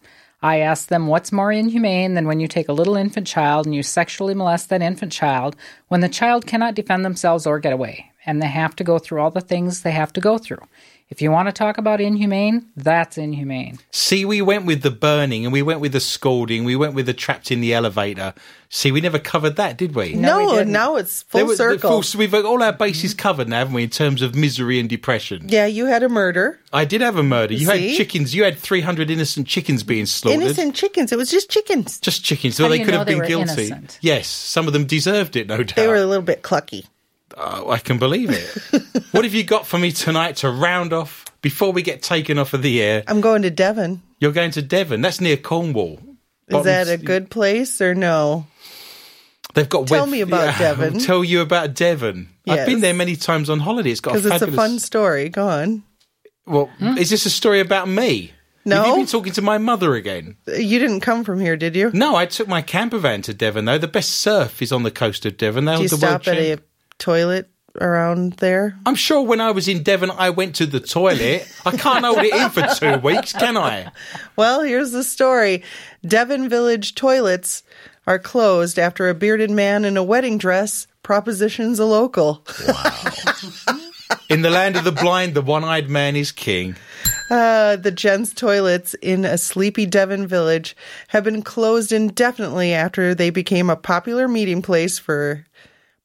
[0.43, 3.75] I asked them, What's more inhumane than when you take a little infant child and
[3.75, 5.57] you sexually molest that infant child
[5.89, 8.10] when the child cannot defend themselves or get away?
[8.27, 10.63] And they have to go through all the things they have to go through.
[11.11, 13.81] If you want to talk about inhumane, that's inhumane.
[13.91, 16.63] See, we went with the burning and we went with the scalding.
[16.63, 18.33] We went with the trapped in the elevator.
[18.69, 20.15] See, we never covered that, did we?
[20.15, 20.73] No, no, didn't.
[20.73, 21.91] now it's full were- circle.
[21.91, 23.19] full- so we've got all our bases mm-hmm.
[23.19, 25.47] covered now, haven't we, in terms of misery and depression?
[25.49, 26.61] yeah, you had a murder.
[26.73, 27.55] I did have a murder.
[27.55, 27.89] You See?
[27.89, 28.33] had chickens.
[28.33, 30.43] You had 300 innocent chickens being slaughtered.
[30.43, 31.11] Innocent chickens.
[31.11, 31.99] It was just chickens.
[31.99, 32.55] Just chickens.
[32.55, 33.67] So How do they you could know have they been guilty.
[33.67, 33.99] innocent?
[34.01, 35.75] Yes, some of them deserved it, no doubt.
[35.75, 36.85] They were a little bit clucky.
[37.43, 38.83] Oh, I can believe it.
[39.13, 42.53] what have you got for me tonight to round off before we get taken off
[42.53, 43.03] of the air?
[43.09, 44.03] I'm going to Devon.
[44.19, 45.01] You're going to Devon.
[45.01, 46.01] That's near Cornwall.
[46.49, 48.47] Is that a good place or no?
[49.55, 50.95] They've got Tell web- me about Devon.
[50.95, 52.29] I'll tell you about Devon.
[52.47, 53.91] I've been there many times on holiday.
[53.91, 55.29] It's got a Because it's a fun story.
[55.31, 55.83] Go on.
[56.47, 56.99] Well, hmm?
[56.99, 58.33] is this a story about me?
[58.65, 58.77] No.
[58.77, 60.37] Have you been talking to my mother again?
[60.47, 61.91] You didn't come from here, did you?
[61.95, 63.79] No, I took my camper van to Devon, though.
[63.79, 65.65] The best surf is on the coast of Devon.
[65.65, 66.65] They Did you the stop at a champ-
[67.01, 68.77] toilet around there?
[68.87, 71.51] I'm sure when I was in Devon, I went to the toilet.
[71.67, 73.91] I can't hold it in for two weeks, can I?
[74.37, 75.63] Well, here's the story.
[76.07, 77.63] Devon Village toilets
[78.07, 82.45] are closed after a bearded man in a wedding dress propositions a local.
[82.67, 83.13] Wow.
[84.29, 86.77] In the land of the blind, the one eyed man is king.
[87.31, 90.77] Uh, the gents' toilets in a sleepy Devon village
[91.09, 95.47] have been closed indefinitely after they became a popular meeting place for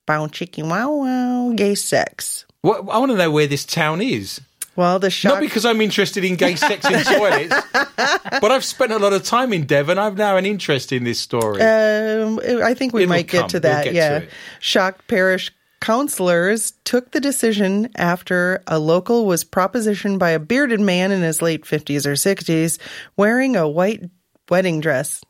[0.05, 2.45] bow chicken wow wow gay sex.
[2.61, 4.41] What, I want to know where this town is.
[4.75, 7.55] Well, the Not because I'm interested in gay sex in toilets,
[7.95, 9.97] but I've spent a lot of time in Devon.
[9.97, 11.61] I've now an interest in this story.
[11.61, 13.41] Um, I think we It'll might come.
[13.41, 13.83] get to We'll that.
[13.85, 14.17] get to yeah.
[14.17, 14.29] it.
[14.59, 21.11] Shocked parish counselors took the decision after a local was propositioned by a bearded man
[21.11, 22.77] in his late 50s or 60s
[23.15, 24.03] wearing a white
[24.49, 25.23] wedding dress.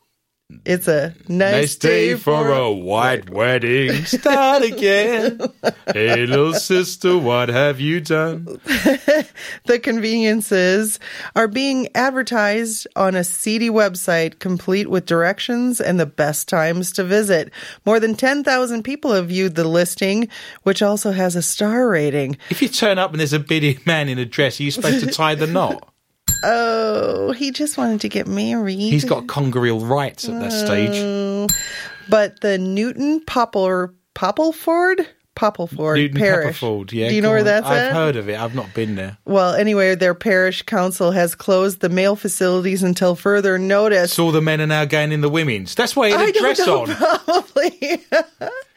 [0.63, 4.05] It's a nice, Nice day for a white wedding.
[4.05, 5.39] Start again.
[5.91, 8.59] Hey, little sister, what have you done?
[9.65, 10.99] The conveniences
[11.35, 17.03] are being advertised on a seedy website complete with directions and the best times to
[17.03, 17.51] visit.
[17.83, 20.29] More than 10,000 people have viewed the listing,
[20.61, 22.37] which also has a star rating.
[22.51, 25.03] If you turn up and there's a bearded man in a dress, are you supposed
[25.03, 25.89] to tie the knot?
[26.43, 28.79] Oh, he just wanted to get married.
[28.79, 30.91] He's got congreal rights at that stage.
[30.93, 31.47] Oh.
[32.07, 36.59] But the Newton Popple Poppleford Poppleford Newton Parish.
[36.59, 37.09] Pepperford, yeah.
[37.09, 37.45] Do you know where on.
[37.45, 37.93] that's I've at?
[37.93, 38.39] heard of it.
[38.39, 39.17] I've not been there.
[39.25, 44.13] Well, anyway, their parish council has closed the male facilities until further notice.
[44.13, 45.75] So all the men are now going in the women's.
[45.75, 46.87] That's why he had I a dress know, on.
[46.95, 48.01] probably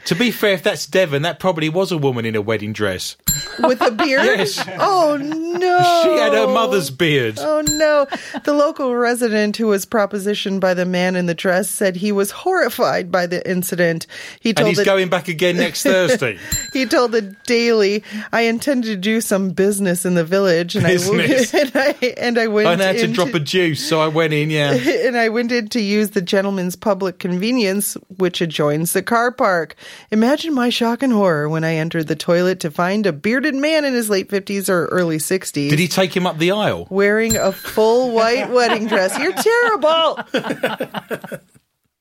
[0.09, 3.15] To be fair, if that's Devon, that probably was a woman in a wedding dress.
[3.61, 4.25] with a beard.
[4.25, 4.59] Yes.
[4.79, 6.03] Oh no!
[6.03, 7.39] She had her mother's beard.
[7.39, 8.07] Oh no!
[8.45, 12.31] The local resident who was propositioned by the man in the dress said he was
[12.31, 14.07] horrified by the incident.
[14.41, 16.39] He And told he's the going back again next Thursday.
[16.73, 18.03] He told the Daily,
[18.33, 20.93] "I intended to do some business in the village, and I
[21.53, 24.49] and I and I went I had to drop a juice, so I went in,
[24.49, 24.73] yeah.
[25.07, 29.75] and I went in to use the gentleman's public convenience, which adjoins the car park.
[30.11, 33.85] Imagine my shock and horror when I entered the toilet to find a bearded man
[33.85, 36.87] in his late fifties or early sixties." Did he take him up the aisle?
[36.91, 39.19] wearing a full white wedding dress.
[39.19, 40.19] You're terrible.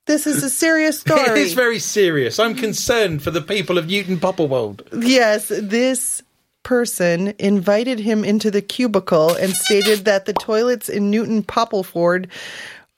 [0.06, 1.42] this is a serious It story.
[1.42, 2.40] is very serious.
[2.40, 4.82] I'm concerned for the people of Newton Popplewald.
[5.06, 6.22] Yes, this
[6.64, 12.28] person invited him into the cubicle and stated that the toilets in Newton Poppleford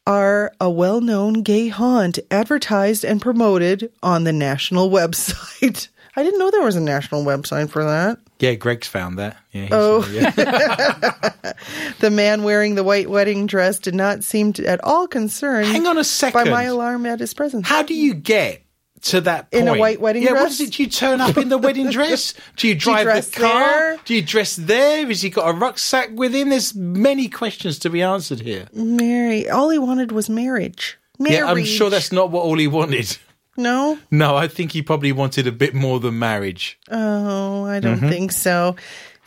[0.09, 5.87] are a well known gay haunt advertised and promoted on the national website.
[6.15, 8.17] I didn't know there was a national website for that.
[8.39, 9.37] Yeah, Greg's found that.
[9.51, 10.05] Yeah, Oh.
[10.11, 10.31] yeah.
[11.99, 15.85] The man wearing the white wedding dress did not seem to, at all concerned Hang
[15.85, 16.45] on a second.
[16.45, 17.67] by my alarm at his presence.
[17.67, 18.61] How do you get
[19.03, 19.61] to that point?
[19.63, 20.31] In a white wedding dress?
[20.33, 20.59] yeah, what dress?
[20.59, 20.73] is it?
[20.73, 22.33] Do you turn up in the wedding dress?
[22.57, 23.61] Do you drive dress the car?
[23.63, 23.97] there?
[24.05, 25.05] Do you dress there?
[25.07, 26.49] Has he got a rucksack with him?
[26.49, 28.67] There's many questions to be answered here.
[28.73, 30.97] Mary, all he wanted was marriage.
[31.17, 31.37] Marriage.
[31.39, 33.17] Yeah, I'm sure that's not what all he wanted.
[33.57, 33.97] no.
[34.11, 36.79] No, I think he probably wanted a bit more than marriage.
[36.89, 38.09] Oh, I don't Mm-hmm.
[38.09, 38.75] think so.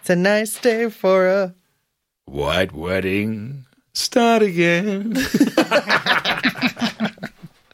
[0.00, 1.54] It's a nice day for a.
[2.24, 5.12] White wedding, start again.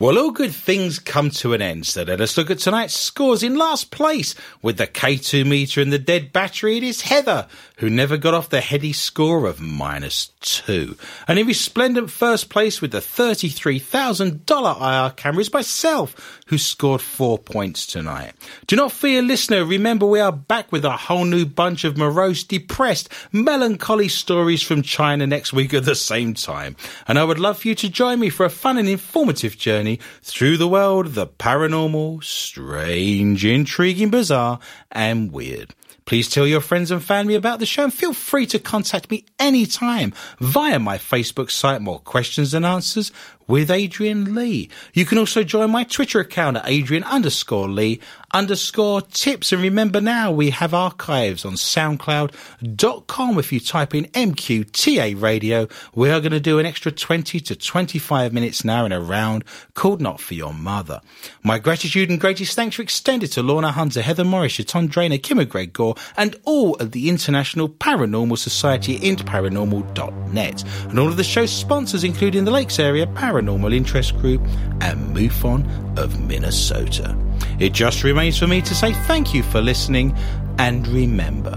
[0.00, 3.42] well, all good things come to an end, so let us look at tonight's scores.
[3.42, 7.90] In last place, with the K2 meter and the dead battery, it is Heather, who
[7.90, 10.96] never got off the heady score of minus two.
[11.26, 17.36] And in resplendent first place with the $33,000 IR camera is myself, who scored four
[17.36, 18.34] points tonight.
[18.68, 19.64] Do not fear, listener.
[19.64, 24.82] Remember, we are back with a whole new bunch of morose, depressed, melancholy stories from
[24.82, 26.76] China next week at the same time.
[27.08, 29.87] And I would love for you to join me for a fun and informative journey
[30.22, 34.58] through the world of the paranormal, strange, intriguing, bizarre,
[34.92, 35.74] and weird.
[36.08, 39.26] Please tell your friends and family about the show and feel free to contact me
[39.38, 43.12] anytime via my Facebook site, More Questions and Answers
[43.48, 44.68] with Adrian Lee.
[44.92, 48.00] You can also join my Twitter account at Adrian underscore Lee
[48.32, 49.52] underscore tips.
[49.52, 53.38] And remember now we have archives on soundcloud.com.
[53.38, 57.56] If you type in MQTA radio, we are going to do an extra 20 to
[57.56, 59.44] 25 minutes now in a round
[59.74, 61.00] called Not For Your Mother.
[61.42, 65.42] My gratitude and greatest thanks are extended to Lorna Hunter, Heather Morris, Tom Drainer, Kim
[65.46, 70.64] Greg Gore, and all of the International Paranormal Society into paranormal.net.
[70.88, 73.06] And all of the show's sponsors, including the Lakes Area
[73.38, 74.42] Paranormal Interest Group
[74.80, 77.16] and MUFON of Minnesota.
[77.60, 80.16] It just remains for me to say thank you for listening
[80.58, 81.56] and remember,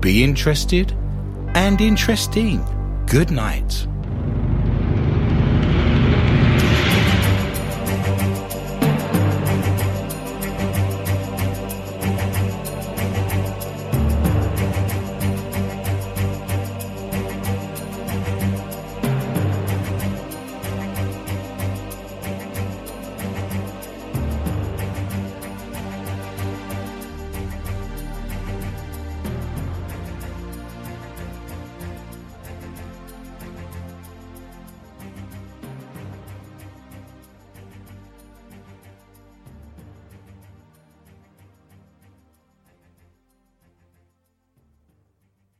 [0.00, 0.92] be interested
[1.54, 2.62] and interesting.
[3.06, 3.86] Good night.